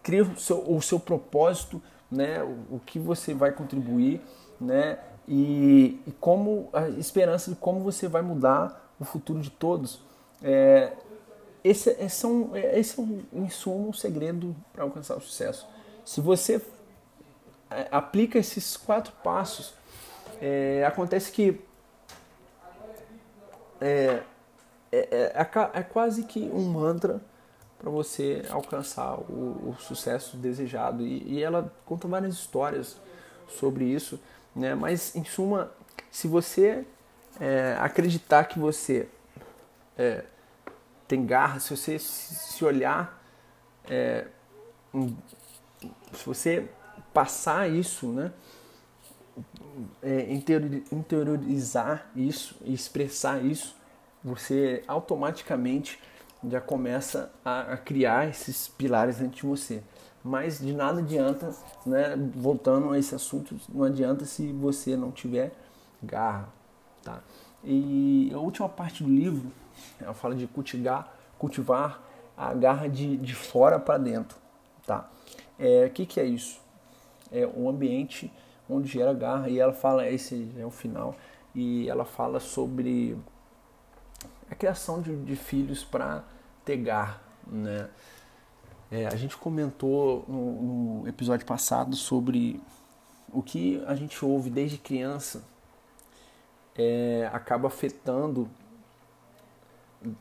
cria 0.02 0.22
o 0.22 0.38
seu, 0.38 0.70
o 0.70 0.80
seu 0.80 1.00
propósito, 1.00 1.82
né, 2.10 2.42
o, 2.42 2.76
o 2.76 2.80
que 2.84 2.98
você 2.98 3.34
vai 3.34 3.52
contribuir, 3.52 4.20
né, 4.60 4.98
e, 5.28 6.00
e, 6.06 6.12
como 6.20 6.70
a 6.72 6.88
esperança 6.90 7.50
de 7.50 7.56
como 7.56 7.80
você 7.80 8.06
vai 8.06 8.22
mudar 8.22 8.94
o 8.98 9.04
futuro 9.04 9.40
de 9.40 9.50
todos. 9.50 10.00
É, 10.42 10.92
esse, 11.64 11.90
é 11.90 12.26
um, 12.26 12.56
esse 12.56 12.98
é 12.98 13.02
um, 13.02 13.22
em 13.32 13.48
suma, 13.48 13.88
um 13.88 13.92
segredo 13.92 14.54
para 14.72 14.84
alcançar 14.84 15.16
o 15.16 15.20
sucesso. 15.20 15.66
Se 16.04 16.20
você 16.20 16.62
é, 17.70 17.88
aplica 17.90 18.38
esses 18.38 18.76
quatro 18.76 19.12
passos, 19.22 19.74
é, 20.40 20.84
acontece 20.86 21.32
que 21.32 21.60
é, 23.80 24.22
é, 24.92 24.98
é, 24.98 25.32
é, 25.34 25.70
é 25.74 25.82
quase 25.82 26.22
que 26.24 26.40
um 26.40 26.62
mantra 26.62 27.20
para 27.78 27.90
você 27.90 28.42
alcançar 28.50 29.18
o, 29.18 29.70
o 29.70 29.76
sucesso 29.80 30.36
desejado. 30.36 31.06
E, 31.06 31.34
e, 31.34 31.42
ela 31.42 31.72
conta 31.84 32.08
várias 32.08 32.34
histórias 32.34 32.96
sobre 33.48 33.84
isso, 33.84 34.18
né? 34.54 34.74
mas 34.74 35.14
em 35.14 35.24
suma, 35.24 35.70
se 36.10 36.26
você 36.26 36.84
é, 37.38 37.76
acreditar 37.78 38.44
que 38.44 38.58
você 38.58 39.08
é, 39.96 40.24
tem 41.08 41.24
garra, 41.24 41.60
se 41.60 41.76
você 41.76 41.98
se 41.98 42.64
olhar, 42.64 43.22
é, 43.88 44.26
se 46.12 46.26
você 46.26 46.68
passar 47.12 47.70
isso, 47.70 48.08
né? 48.08 48.32
É, 50.02 50.32
interiorizar 50.90 52.10
isso 52.16 52.56
e 52.64 52.72
expressar 52.72 53.44
isso, 53.44 53.76
você 54.24 54.82
automaticamente 54.88 56.00
já 56.48 56.60
começa 56.60 57.30
a, 57.44 57.74
a 57.74 57.76
criar 57.76 58.28
esses 58.28 58.68
pilares 58.68 59.18
dentro 59.18 59.36
de 59.36 59.42
você. 59.42 59.82
Mas 60.24 60.58
de 60.58 60.72
nada 60.72 61.00
adianta, 61.00 61.54
né, 61.84 62.16
voltando 62.34 62.90
a 62.90 62.98
esse 62.98 63.14
assunto, 63.14 63.54
não 63.68 63.84
adianta 63.84 64.24
se 64.24 64.50
você 64.52 64.96
não 64.96 65.12
tiver 65.12 65.52
garra. 66.02 66.48
Tá? 67.02 67.20
E 67.62 68.30
a 68.34 68.38
última 68.38 68.68
parte 68.68 69.04
do 69.04 69.10
livro, 69.10 69.52
ela 70.00 70.14
fala 70.14 70.34
de 70.34 70.46
cultivar, 70.46 71.16
cultivar 71.38 72.02
a 72.36 72.52
garra 72.54 72.88
de, 72.88 73.16
de 73.16 73.34
fora 73.34 73.78
para 73.78 73.98
dentro. 73.98 74.36
Tá? 74.86 75.08
É, 75.58 75.86
o 75.86 75.90
que, 75.90 76.06
que 76.06 76.20
é 76.20 76.24
isso? 76.24 76.60
É 77.32 77.46
um 77.46 77.68
ambiente 77.68 78.32
onde 78.68 78.88
gera 78.88 79.12
garra 79.14 79.48
e 79.48 79.58
ela 79.58 79.72
fala, 79.72 80.08
esse 80.08 80.50
é 80.58 80.64
o 80.66 80.70
final, 80.70 81.14
e 81.54 81.88
ela 81.88 82.04
fala 82.04 82.40
sobre 82.40 83.16
a 84.50 84.54
criação 84.54 85.00
de, 85.00 85.16
de 85.24 85.36
filhos 85.36 85.84
para 85.84 86.24
ter 86.64 86.76
garra, 86.76 87.20
né? 87.46 87.88
É, 88.90 89.06
a 89.06 89.16
gente 89.16 89.36
comentou 89.36 90.24
no, 90.28 91.00
no, 91.02 91.08
episódio 91.08 91.44
passado 91.44 91.96
sobre 91.96 92.60
o 93.32 93.42
que 93.42 93.82
a 93.84 93.96
gente 93.96 94.24
ouve 94.24 94.48
desde 94.48 94.78
criança 94.78 95.42
é, 96.76 97.28
acaba 97.32 97.66
afetando 97.66 98.48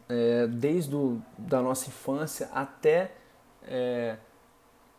é, 0.07 0.47
desde 0.47 0.95
o, 0.95 1.21
da 1.37 1.61
nossa 1.61 1.89
infância 1.89 2.49
até 2.53 3.11
é, 3.63 4.17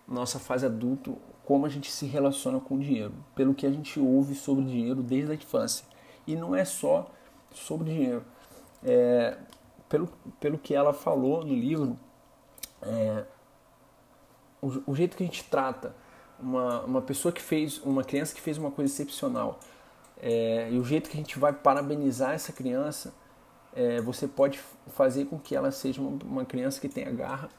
nossa 0.06 0.38
fase 0.38 0.66
adulto 0.66 1.18
como 1.44 1.64
a 1.64 1.68
gente 1.68 1.90
se 1.92 2.06
relaciona 2.06 2.58
com 2.58 2.74
o 2.74 2.78
dinheiro, 2.78 3.14
pelo 3.34 3.54
que 3.54 3.66
a 3.66 3.70
gente 3.70 4.00
ouve 4.00 4.34
sobre 4.34 4.64
dinheiro 4.64 5.02
desde 5.02 5.30
a 5.30 5.34
infância. 5.34 5.84
E 6.26 6.34
não 6.34 6.56
é 6.56 6.64
só 6.64 7.08
sobre 7.52 7.92
dinheiro 7.92 8.24
é, 8.84 9.36
pelo, 9.88 10.08
pelo 10.40 10.58
que 10.58 10.74
ela 10.74 10.92
falou 10.92 11.44
no 11.44 11.54
livro, 11.54 11.98
é, 12.82 13.24
o, 14.60 14.92
o, 14.92 14.94
jeito 14.94 15.16
que 15.16 15.22
a 15.22 15.26
gente 15.26 15.44
trata 15.44 15.94
uma, 16.38 16.82
uma 16.82 17.02
pessoa 17.02 17.32
que 17.32 17.42
fez, 17.42 17.78
uma 17.82 18.04
criança 18.04 18.34
que 18.34 18.40
fez 18.40 18.58
uma 18.58 18.70
coisa 18.70 18.92
excepcional, 18.92 19.58
é, 20.20 20.68
e 20.70 20.78
o 20.78 20.84
jeito 20.84 21.10
que 21.10 21.16
a 21.16 21.20
gente 21.20 21.38
vai 21.38 21.52
parabenizar 21.52 22.32
essa 22.32 22.52
criança, 22.52 23.12
é, 23.76 24.00
você 24.00 24.26
pode 24.26 24.58
fazer 24.88 25.26
com 25.26 25.38
que 25.38 25.54
ela 25.54 25.70
seja 25.70 26.00
uma, 26.00 26.18
uma, 26.24 26.44
criança 26.46 26.80
que 26.80 26.88
tenha 26.88 27.12
garra 27.12 27.50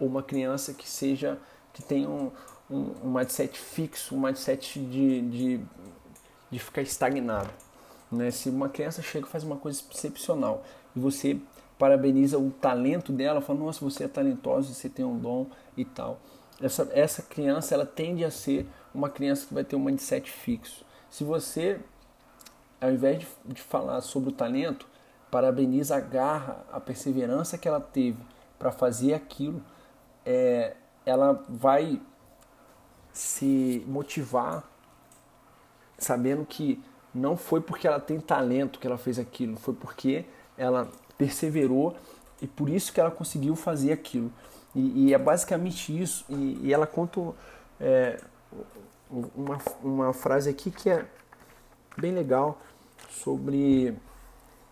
ou 0.00 0.08
uma 0.08 0.22
criança 0.22 0.72
que 0.72 0.88
seja 0.88 1.38
que 1.74 1.82
tenha 1.82 2.08
um, 2.08 2.32
um, 2.70 2.94
um 3.04 3.12
mindset 3.12 3.58
fixo, 3.58 4.16
um 4.16 4.20
mindset 4.20 4.80
de, 4.80 5.20
de, 5.20 5.60
de 6.50 6.58
ficar 6.58 6.80
estagnado. 6.80 7.50
Né? 8.10 8.30
Se 8.30 8.48
uma 8.48 8.70
criança 8.70 9.02
chega 9.02 9.26
e 9.26 9.30
faz 9.30 9.44
uma 9.44 9.56
coisa 9.56 9.82
excepcional 9.92 10.64
e 10.94 10.98
você 10.98 11.38
parabeniza 11.78 12.38
o 12.38 12.50
talento 12.50 13.12
dela, 13.12 13.42
fala, 13.42 13.58
nossa, 13.58 13.84
você 13.84 14.04
é 14.04 14.08
talentosa, 14.08 14.72
você 14.72 14.88
tem 14.88 15.04
um 15.04 15.18
dom 15.18 15.46
e 15.76 15.84
tal. 15.84 16.18
Essa, 16.58 16.88
essa 16.94 17.20
criança 17.20 17.74
ela 17.74 17.84
tende 17.84 18.24
a 18.24 18.30
ser 18.30 18.66
uma 18.94 19.10
criança 19.10 19.46
que 19.46 19.52
vai 19.52 19.62
ter 19.62 19.76
um 19.76 19.84
mindset 19.84 20.30
fixo. 20.30 20.86
Se 21.10 21.22
você, 21.22 21.78
ao 22.80 22.90
invés 22.90 23.18
de, 23.18 23.26
de 23.44 23.60
falar 23.60 24.00
sobre 24.00 24.30
o 24.30 24.32
talento, 24.32 24.86
parabeniza 25.36 25.96
a 25.96 26.00
garra, 26.00 26.64
a 26.72 26.80
perseverança 26.80 27.58
que 27.58 27.68
ela 27.68 27.78
teve 27.78 28.16
para 28.58 28.72
fazer 28.72 29.12
aquilo, 29.12 29.62
é, 30.24 30.74
ela 31.04 31.44
vai 31.46 32.00
se 33.12 33.84
motivar 33.86 34.64
sabendo 35.98 36.46
que 36.46 36.82
não 37.14 37.36
foi 37.36 37.60
porque 37.60 37.86
ela 37.86 38.00
tem 38.00 38.18
talento 38.18 38.78
que 38.78 38.86
ela 38.86 38.96
fez 38.96 39.18
aquilo, 39.18 39.58
foi 39.58 39.74
porque 39.74 40.24
ela 40.56 40.90
perseverou 41.18 41.94
e 42.40 42.46
por 42.46 42.70
isso 42.70 42.90
que 42.90 42.98
ela 42.98 43.10
conseguiu 43.10 43.54
fazer 43.54 43.92
aquilo. 43.92 44.32
E, 44.74 45.08
e 45.08 45.12
é 45.12 45.18
basicamente 45.18 45.94
isso. 46.02 46.24
E, 46.30 46.60
e 46.62 46.72
ela 46.72 46.86
conta 46.86 47.34
é, 47.78 48.18
uma, 49.10 49.58
uma 49.82 50.12
frase 50.14 50.48
aqui 50.48 50.70
que 50.70 50.88
é 50.88 51.04
bem 51.98 52.12
legal 52.12 52.58
sobre 53.10 53.94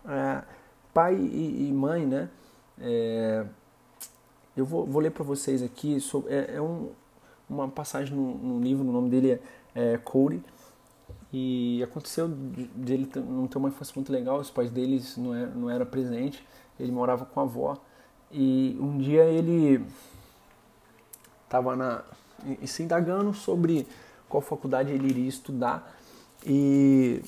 é, 0.07 0.43
pai 0.93 1.15
e, 1.15 1.67
e, 1.69 1.73
mãe, 1.73 2.05
né? 2.05 2.29
É, 2.79 3.45
eu 4.55 4.65
vou, 4.65 4.85
vou 4.85 5.01
ler 5.01 5.11
para 5.11 5.23
vocês 5.23 5.61
aqui. 5.61 5.99
Sobre, 5.99 6.33
é, 6.33 6.55
é 6.55 6.61
um, 6.61 6.91
uma 7.49 7.67
passagem 7.67 8.15
no, 8.15 8.35
no, 8.35 8.63
livro, 8.63 8.87
o 8.87 8.91
nome 8.91 9.09
dele 9.09 9.31
é, 9.75 9.93
é 9.93 9.97
Corey. 9.97 10.41
E 11.33 11.83
aconteceu 11.83 12.27
dele 12.27 13.09
não 13.15 13.47
ter 13.47 13.57
uma 13.57 13.67
infância 13.67 13.93
muito 13.95 14.11
legal, 14.11 14.39
os 14.39 14.49
pais 14.49 14.71
deles 14.71 15.17
não, 15.17 15.35
é, 15.35 15.45
não 15.47 15.69
eram 15.69 15.85
presentes, 15.85 16.41
ele 16.79 16.91
morava 16.91 17.25
com 17.25 17.39
a 17.39 17.43
avó. 17.43 17.77
E 18.31 18.77
um 18.79 18.97
dia 18.97 19.23
ele 19.25 19.85
estava 21.43 22.05
se 22.65 22.83
indagando 22.83 23.33
sobre 23.33 23.87
qual 24.29 24.41
faculdade 24.41 24.91
ele 24.91 25.07
iria 25.07 25.27
estudar 25.27 25.95
e 26.45 27.21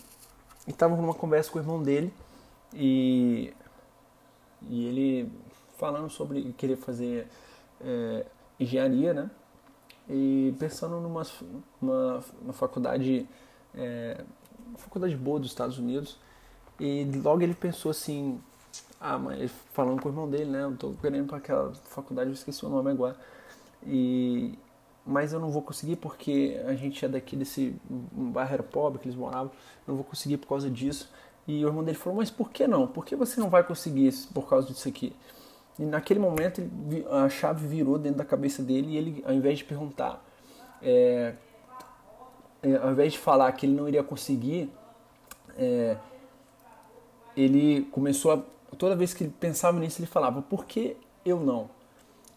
estava 0.67 0.95
numa 0.95 1.13
conversa 1.13 1.51
com 1.51 1.59
o 1.59 1.61
irmão 1.61 1.81
dele 1.81 2.11
e, 2.73 3.53
e 4.69 4.85
ele 4.85 5.31
falando 5.77 6.09
sobre 6.09 6.53
querer 6.53 6.75
fazer 6.77 7.27
é, 7.81 8.25
engenharia, 8.59 9.13
né? 9.13 9.31
E 10.09 10.55
pensando 10.57 10.99
numa, 10.99 11.23
numa, 11.81 12.23
numa 12.41 12.53
faculdade 12.53 13.27
é, 13.75 14.23
uma 14.67 14.77
faculdade 14.77 15.15
boa 15.15 15.39
dos 15.39 15.49
Estados 15.49 15.77
Unidos. 15.77 16.17
E 16.79 17.05
logo 17.23 17.41
ele 17.41 17.55
pensou 17.55 17.91
assim, 17.91 18.39
ah, 18.99 19.17
mas 19.17 19.51
falando 19.73 20.01
com 20.01 20.09
o 20.09 20.11
irmão 20.11 20.29
dele, 20.29 20.49
né? 20.49 20.63
Eu 20.63 20.75
tô 20.77 20.91
querendo 20.93 21.27
para 21.27 21.37
aquela 21.37 21.73
faculdade, 21.73 22.29
eu 22.29 22.33
esqueci 22.33 22.65
o 22.65 22.69
nome 22.69 22.91
agora. 22.91 23.17
E 23.85 24.57
mas 25.05 25.31
eu 25.31 25.39
não 25.39 25.49
vou 25.49 25.61
conseguir 25.61 25.95
porque 25.95 26.61
a 26.67 26.75
gente 26.75 27.05
é 27.05 27.07
daqui 27.07 27.37
desse 27.37 27.73
bairro 27.89 28.53
era 28.55 28.63
pobre 28.63 28.99
que 28.99 29.07
eles 29.07 29.17
moravam, 29.17 29.45
eu 29.87 29.93
não 29.93 29.95
vou 29.95 30.03
conseguir 30.03 30.35
por 30.35 30.47
causa 30.47 30.69
disso. 30.69 31.09
E 31.47 31.63
o 31.63 31.69
irmão 31.69 31.83
dele 31.83 31.97
falou: 31.97 32.17
"Mas 32.17 32.29
por 32.29 32.51
que 32.51 32.67
não? 32.67 32.87
Por 32.87 33.05
que 33.05 33.15
você 33.15 33.39
não 33.39 33.49
vai 33.49 33.63
conseguir 33.63 34.13
por 34.33 34.47
causa 34.49 34.67
disso 34.67 34.87
aqui?" 34.87 35.15
E 35.79 35.83
naquele 35.83 36.19
momento 36.19 36.61
a 37.11 37.29
chave 37.29 37.67
virou 37.67 37.97
dentro 37.97 38.17
da 38.17 38.25
cabeça 38.25 38.63
dele 38.63 38.91
e 38.91 38.97
ele, 38.97 39.23
ao 39.25 39.33
invés 39.33 39.59
de 39.59 39.63
perguntar 39.63 40.23
é, 40.81 41.33
é, 42.61 42.75
ao 42.75 42.91
invés 42.91 43.13
de 43.13 43.19
falar 43.19 43.51
que 43.51 43.65
ele 43.65 43.75
não 43.75 43.87
iria 43.87 44.03
conseguir, 44.03 44.71
é, 45.57 45.97
ele 47.35 47.83
começou 47.91 48.31
a. 48.31 48.41
Toda 48.77 48.95
vez 48.95 49.13
que 49.13 49.23
ele 49.23 49.33
pensava 49.39 49.79
nisso, 49.79 49.99
ele 49.99 50.07
falava: 50.07 50.41
por 50.41 50.65
que 50.65 50.97
eu 51.25 51.39
não? 51.39 51.69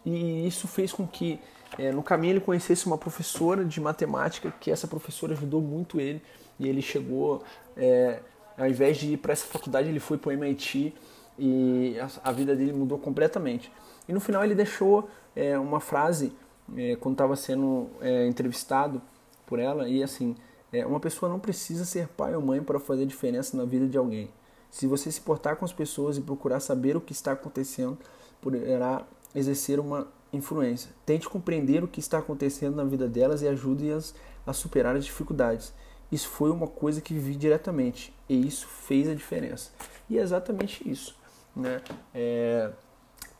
E 0.05 0.47
isso 0.47 0.67
fez 0.67 0.91
com 0.91 1.05
que 1.07 1.39
é, 1.77 1.91
no 1.91 2.01
caminho 2.01 2.33
ele 2.33 2.39
conhecesse 2.39 2.87
uma 2.87 2.97
professora 2.97 3.63
de 3.63 3.79
matemática, 3.79 4.51
que 4.59 4.71
essa 4.71 4.87
professora 4.87 5.33
ajudou 5.33 5.61
muito 5.61 5.99
ele. 5.99 6.21
E 6.59 6.67
ele 6.67 6.81
chegou, 6.81 7.43
é, 7.75 8.19
ao 8.61 8.69
invés 8.69 8.97
de 8.97 9.13
ir 9.13 9.17
para 9.17 9.33
essa 9.33 9.45
faculdade, 9.47 9.89
ele 9.89 9.99
foi 9.99 10.19
para 10.19 10.29
o 10.29 10.31
MIT 10.33 10.93
e 11.39 11.97
a, 11.99 12.29
a, 12.29 12.31
vida 12.31 12.55
dele 12.55 12.71
mudou 12.71 12.99
completamente. 12.99 13.71
E 14.07 14.13
no 14.13 14.19
final 14.19 14.43
ele 14.43 14.53
deixou 14.53 15.09
é, 15.35 15.57
uma 15.57 15.79
frase, 15.79 16.31
é, 16.77 16.95
quando 16.95 17.15
estava 17.15 17.35
sendo 17.35 17.89
é, 17.99 18.27
entrevistado, 18.27 19.01
por 19.47 19.57
ela 19.57 19.89
e 19.89 20.03
assim, 20.03 20.35
é, 20.71 20.85
uma 20.85 20.99
pessoa 20.99 21.29
não 21.29 21.39
precisa 21.39 21.85
ser 21.85 22.07
pai 22.09 22.35
ou 22.35 22.41
mãe 22.41 22.61
para 22.61 22.79
fazer 22.79 23.05
diferença 23.07 23.57
na 23.57 23.65
vida 23.65 23.87
de 23.87 23.97
alguém. 23.97 24.29
Se 24.69 24.85
você 24.85 25.11
se 25.11 25.19
portar 25.19 25.55
com 25.55 25.65
as 25.65 25.73
pessoas 25.73 26.17
e 26.17 26.21
procurar 26.21 26.59
saber 26.59 26.95
o 26.95 27.01
que 27.01 27.11
está 27.11 27.31
acontecendo, 27.31 27.97
poderá 28.39 29.03
exercer 29.33 29.79
uma 29.79 30.07
influência. 30.31 30.91
Tente 31.03 31.27
compreender 31.27 31.83
o 31.83 31.87
que 31.87 31.99
está 31.99 32.19
acontecendo 32.19 32.75
na 32.75 32.83
vida 32.83 33.07
delas 33.07 33.41
e 33.41 33.47
ajude-as 33.47 34.13
a 34.45 34.53
superar 34.53 34.95
as 34.95 35.03
dificuldades. 35.03 35.73
Isso 36.11 36.27
foi 36.27 36.51
uma 36.51 36.67
coisa 36.67 36.99
que 36.99 37.13
vivi 37.13 37.35
diretamente 37.35 38.13
e 38.27 38.45
isso 38.45 38.67
fez 38.67 39.07
a 39.07 39.15
diferença. 39.15 39.71
E 40.09 40.17
é 40.17 40.21
exatamente 40.21 40.87
isso. 40.89 41.15
Né? 41.55 41.81
É, 42.13 42.71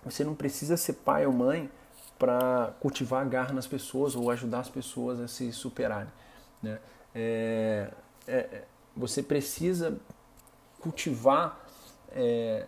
você 0.04 0.24
não 0.24 0.34
precisa 0.34 0.78
ser 0.78 0.94
pai 0.94 1.26
ou 1.26 1.34
mãe 1.34 1.70
para 2.18 2.74
cultivar 2.80 3.28
garra 3.28 3.52
nas 3.52 3.68
pessoas 3.68 4.16
ou 4.16 4.30
ajudar 4.30 4.60
as 4.60 4.70
pessoas 4.70 5.20
a 5.20 5.28
se 5.28 5.52
superarem. 5.52 6.12
Né? 6.62 6.80
É, 7.14 7.92
é, 8.28 8.38
é, 8.38 8.64
você 8.96 9.22
precisa 9.22 9.98
cultivar 10.80 11.60
é, 12.12 12.68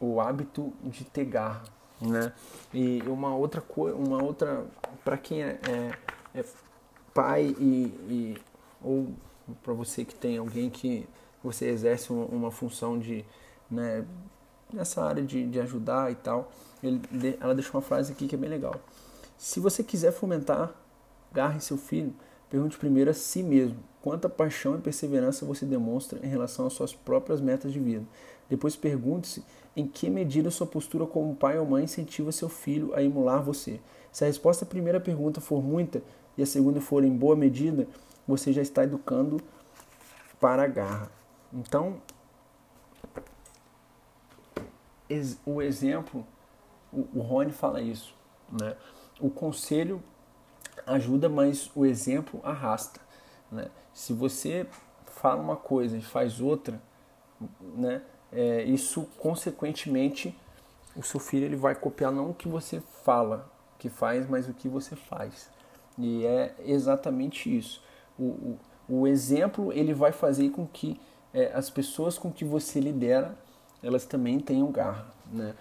o 0.00 0.20
hábito 0.20 0.72
de 0.82 1.04
ter 1.04 1.24
garra. 1.24 1.62
Né? 2.00 2.32
E 2.74 3.02
uma 3.06 3.34
outra 3.34 3.60
coisa, 3.60 3.96
uma 3.96 4.22
outra, 4.22 4.66
para 5.04 5.16
quem 5.16 5.42
é, 5.42 5.58
é, 5.68 6.38
é, 6.40 6.44
pai 7.14 7.54
e, 7.58 7.86
e 8.08 8.42
ou 8.86 9.08
para 9.62 9.74
você 9.74 10.04
que 10.04 10.14
tem 10.14 10.38
alguém 10.38 10.70
que 10.70 11.06
você 11.42 11.66
exerce 11.66 12.12
uma, 12.12 12.50
função 12.50 12.98
de 12.98 13.24
né, 13.70 14.04
nessa 14.72 15.04
área 15.04 15.22
de, 15.22 15.46
de 15.46 15.60
ajudar 15.60 16.10
e 16.10 16.14
tal, 16.14 16.50
ele, 16.82 17.00
ela 17.40 17.54
deixou 17.54 17.74
uma 17.74 17.82
frase 17.82 18.12
aqui 18.12 18.26
que 18.26 18.34
é 18.34 18.38
bem 18.38 18.50
legal. 18.50 18.74
Se 19.36 19.60
você 19.60 19.82
quiser 19.82 20.12
fomentar 20.12 20.72
garra 21.32 21.56
em 21.56 21.60
seu 21.60 21.76
filho, 21.76 22.14
pergunte 22.48 22.78
primeiro 22.78 23.10
a 23.10 23.14
si 23.14 23.42
mesmo 23.42 23.78
quanta 24.06 24.28
paixão 24.28 24.76
e 24.76 24.80
perseverança 24.80 25.44
você 25.44 25.66
demonstra 25.66 26.24
em 26.24 26.28
relação 26.28 26.66
às 26.66 26.72
suas 26.72 26.94
próprias 26.94 27.40
metas 27.40 27.72
de 27.72 27.80
vida. 27.80 28.04
Depois 28.48 28.76
pergunte-se 28.76 29.42
em 29.74 29.86
que 29.86 30.08
medida 30.08 30.50
sua 30.50 30.66
postura 30.66 31.04
como 31.04 31.34
pai 31.34 31.58
ou 31.58 31.66
mãe 31.66 31.84
incentiva 31.84 32.30
seu 32.30 32.48
filho 32.48 32.94
a 32.94 33.02
emular 33.02 33.42
você. 33.42 33.80
Se 34.12 34.24
a 34.24 34.28
resposta 34.28 34.64
à 34.64 34.68
primeira 34.68 35.00
pergunta 35.00 35.40
for 35.40 35.62
muita 35.62 36.02
e 36.38 36.42
a 36.42 36.46
segunda 36.46 36.80
for 36.80 37.04
em 37.04 37.10
boa 37.10 37.34
medida, 37.34 37.88
você 38.26 38.52
já 38.52 38.62
está 38.62 38.84
educando 38.84 39.40
para 40.40 40.64
a 40.64 40.66
garra. 40.66 41.10
Então, 41.52 42.00
o 45.44 45.62
exemplo 45.62 46.26
o, 46.92 47.20
Rony 47.20 47.52
fala 47.52 47.80
isso. 47.80 48.14
Né? 48.50 48.76
O 49.20 49.30
conselho 49.30 50.02
ajuda, 50.86 51.28
mas 51.28 51.70
o 51.74 51.84
exemplo 51.84 52.40
arrasta. 52.42 53.00
Né? 53.50 53.68
Se 53.92 54.12
você 54.12 54.66
fala 55.06 55.40
uma 55.40 55.56
coisa 55.56 55.96
e 55.96 56.02
faz 56.02 56.40
outra, 56.40 56.80
né? 57.60 58.02
É, 58.32 58.64
isso 58.64 59.06
consequentemente 59.18 60.36
o 60.96 61.02
seu 61.02 61.20
filho 61.20 61.44
ele 61.44 61.56
vai 61.56 61.74
copiar 61.74 62.10
não 62.10 62.30
o 62.30 62.34
que 62.34 62.48
você 62.48 62.80
fala 63.04 63.48
que 63.78 63.88
faz, 63.88 64.28
mas 64.28 64.48
o 64.48 64.54
que 64.54 64.68
você 64.68 64.96
faz. 64.96 65.48
E 65.96 66.26
é 66.26 66.54
exatamente 66.58 67.54
isso. 67.56 67.82
O, 68.18 68.56
o, 68.88 69.06
exemplo 69.06 69.72
ele 69.72 69.92
vai 69.92 70.12
fazer 70.12 70.50
com 70.50 70.66
que 70.66 71.00
é, 71.34 71.52
as 71.52 71.68
pessoas 71.68 72.16
com 72.16 72.32
que 72.32 72.44
você 72.44 72.80
lidera 72.80 73.36
elas 73.82 74.04
também 74.04 74.40
tenham 74.40 74.70
garra. 74.70 75.06
Né? 75.30 75.54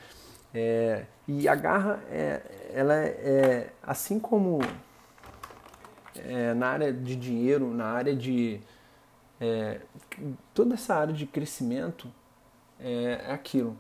É, 0.54 1.06
e 1.28 1.48
a 1.48 1.56
garra, 1.56 2.02
é, 2.10 2.41
ela 2.74 2.96
é, 2.96 3.08
é 3.08 3.74
assim 3.84 4.20
como 4.20 4.60
é, 6.15 6.54
na 6.54 6.68
área 6.68 6.94
de 6.94 7.15
dinheiro, 7.15 7.74
na 7.74 7.86
área 7.86 8.15
de 8.15 8.62
é, 9.39 9.82
toda 10.54 10.76
essa 10.76 10.96
área 10.96 11.13
de 11.13 11.26
crescimento 11.26 12.12
é, 12.80 13.22
é, 13.26 13.32
aquilo. 13.32 13.78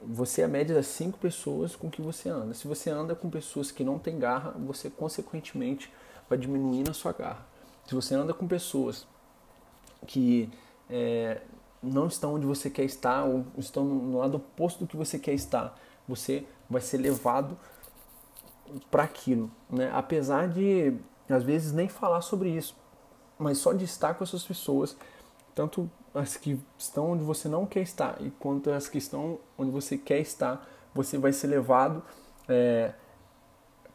Você 0.00 0.42
é 0.42 0.44
a 0.44 0.48
média 0.48 0.74
das 0.74 0.86
cinco 0.86 1.18
pessoas 1.18 1.74
com 1.74 1.90
que 1.90 2.00
você 2.00 2.28
anda. 2.28 2.54
Se 2.54 2.68
você 2.68 2.90
anda 2.90 3.14
com 3.14 3.28
pessoas 3.28 3.70
que 3.70 3.82
não 3.82 3.98
têm 3.98 4.18
garra, 4.18 4.52
você 4.52 4.88
consequentemente 4.88 5.92
vai 6.28 6.38
diminuir 6.38 6.88
a 6.88 6.92
sua 6.92 7.12
garra. 7.12 7.46
Se 7.88 7.94
você 7.94 8.14
anda 8.14 8.34
com 8.34 8.46
pessoas 8.46 9.06
que 10.06 10.50
é, 10.90 11.40
não 11.82 12.06
estão 12.06 12.34
onde 12.34 12.44
você 12.44 12.68
quer 12.68 12.84
estar 12.84 13.24
ou 13.24 13.46
estão 13.56 13.82
no 13.82 14.18
lado 14.18 14.36
oposto 14.36 14.80
do 14.80 14.86
que 14.86 14.94
você 14.94 15.18
quer 15.18 15.32
estar, 15.32 15.74
você 16.06 16.46
vai 16.68 16.82
ser 16.82 16.98
levado 16.98 17.58
para 18.90 19.04
aquilo, 19.04 19.50
né? 19.70 19.90
Apesar 19.94 20.48
de 20.48 20.98
às 21.30 21.42
vezes 21.42 21.72
nem 21.72 21.88
falar 21.88 22.20
sobre 22.20 22.50
isso, 22.50 22.76
mas 23.38 23.56
só 23.56 23.72
de 23.72 23.86
estar 23.86 24.12
com 24.12 24.22
essas 24.22 24.44
pessoas, 24.44 24.94
tanto 25.54 25.90
as 26.14 26.36
que 26.36 26.60
estão 26.76 27.12
onde 27.12 27.24
você 27.24 27.48
não 27.48 27.64
quer 27.64 27.80
estar 27.80 28.20
e 28.20 28.30
quanto 28.32 28.70
as 28.70 28.86
que 28.86 28.98
estão 28.98 29.38
onde 29.56 29.70
você 29.70 29.96
quer 29.96 30.20
estar, 30.20 30.68
você 30.94 31.16
vai 31.16 31.32
ser 31.32 31.46
levado 31.46 32.02
é, 32.46 32.92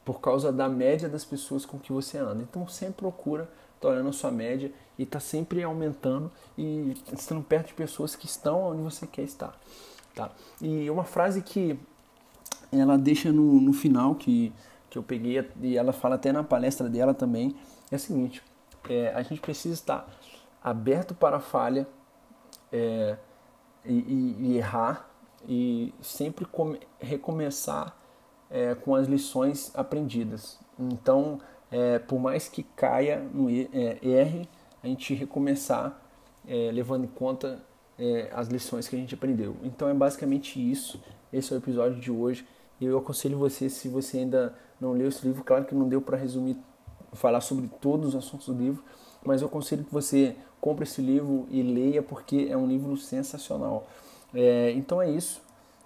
por 0.03 0.19
causa 0.19 0.51
da 0.51 0.67
média 0.67 1.07
das 1.07 1.23
pessoas 1.23 1.63
com 1.63 1.77
que 1.77 1.93
você 1.93 2.17
anda. 2.17 2.41
Então 2.41 2.67
sempre 2.67 2.97
procura 2.97 3.47
estar 3.83 3.89
olhando 3.89 4.09
a 4.09 4.13
sua 4.13 4.31
média 4.31 4.71
e 4.97 5.03
está 5.03 5.19
sempre 5.19 5.61
aumentando 5.61 6.31
e 6.57 6.95
estando 7.11 7.43
perto 7.43 7.67
de 7.67 7.73
pessoas 7.73 8.15
que 8.15 8.25
estão 8.25 8.71
onde 8.71 8.81
você 8.81 9.05
quer 9.05 9.23
estar. 9.23 9.59
Tá? 10.15 10.31
E 10.61 10.89
uma 10.89 11.03
frase 11.03 11.41
que 11.41 11.77
ela 12.71 12.97
deixa 12.97 13.31
no, 13.31 13.59
no 13.59 13.73
final, 13.73 14.15
que, 14.15 14.53
que 14.89 14.97
eu 14.97 15.03
peguei, 15.03 15.47
e 15.61 15.77
ela 15.77 15.91
fala 15.91 16.15
até 16.15 16.31
na 16.31 16.43
palestra 16.43 16.89
dela 16.89 17.13
também, 17.13 17.55
é 17.91 17.95
a 17.95 17.99
seguinte, 17.99 18.41
é, 18.89 19.13
a 19.13 19.21
gente 19.21 19.41
precisa 19.41 19.73
estar 19.73 20.07
aberto 20.63 21.13
para 21.13 21.37
a 21.37 21.39
falha 21.39 21.87
é, 22.71 23.17
e, 23.85 23.93
e, 23.93 24.35
e, 24.39 24.57
errar 24.57 25.09
e 25.47 25.93
sempre 26.01 26.45
come, 26.45 26.79
recomeçar 26.99 27.95
é, 28.49 28.75
com 28.75 28.95
as 28.95 29.07
lições 29.07 29.71
aprendidas. 29.75 30.59
Então, 30.79 31.39
é, 31.73 31.97
por 31.97 32.19
mais 32.19 32.47
que 32.47 32.61
caia 32.61 33.19
no 33.33 33.49
é, 33.49 33.97
erre, 34.03 34.47
a 34.83 34.85
gente 34.85 35.11
recomeçar 35.15 35.99
é, 36.47 36.69
levando 36.71 37.05
em 37.05 37.07
conta 37.07 37.63
é, 37.97 38.29
as 38.31 38.47
lições 38.47 38.87
que 38.87 38.95
a 38.95 38.99
gente 38.99 39.15
aprendeu. 39.15 39.55
Então 39.63 39.89
é 39.89 39.93
basicamente 39.93 40.59
isso. 40.59 41.01
Esse 41.31 41.51
é 41.51 41.55
o 41.55 41.57
episódio 41.57 41.99
de 41.99 42.11
hoje. 42.11 42.45
Eu 42.79 42.99
aconselho 42.99 43.39
você, 43.39 43.69
se 43.69 43.87
você 43.87 44.19
ainda 44.19 44.55
não 44.79 44.93
leu 44.93 45.07
esse 45.07 45.25
livro, 45.25 45.43
claro 45.43 45.65
que 45.65 45.73
não 45.73 45.89
deu 45.89 45.99
para 45.99 46.15
resumir, 46.15 46.57
falar 47.13 47.41
sobre 47.41 47.67
todos 47.81 48.09
os 48.09 48.15
assuntos 48.15 48.47
do 48.47 48.53
livro, 48.53 48.83
mas 49.25 49.41
eu 49.41 49.47
aconselho 49.47 49.83
que 49.83 49.91
você 49.91 50.35
compre 50.61 50.83
esse 50.83 51.01
livro 51.01 51.47
e 51.49 51.63
leia, 51.63 52.03
porque 52.03 52.47
é 52.51 52.57
um 52.57 52.67
livro 52.67 52.95
sensacional. 52.97 53.87
É, 54.31 54.71
então 54.73 55.01
é 55.01 55.09
isso. 55.09 55.41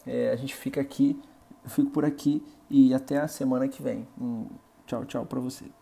É, 0.06 0.32
a 0.32 0.36
gente 0.36 0.54
fica 0.54 0.82
aqui, 0.82 1.18
eu 1.64 1.70
fico 1.70 1.92
por 1.92 2.04
aqui 2.04 2.44
e 2.70 2.94
até 2.94 3.20
a 3.20 3.28
semana 3.30 3.70
que 3.70 3.82
vem. 3.82 4.06
Um 4.20 4.48
tchau, 4.86 5.06
tchau 5.06 5.26
para 5.26 5.40
você. 5.40 5.77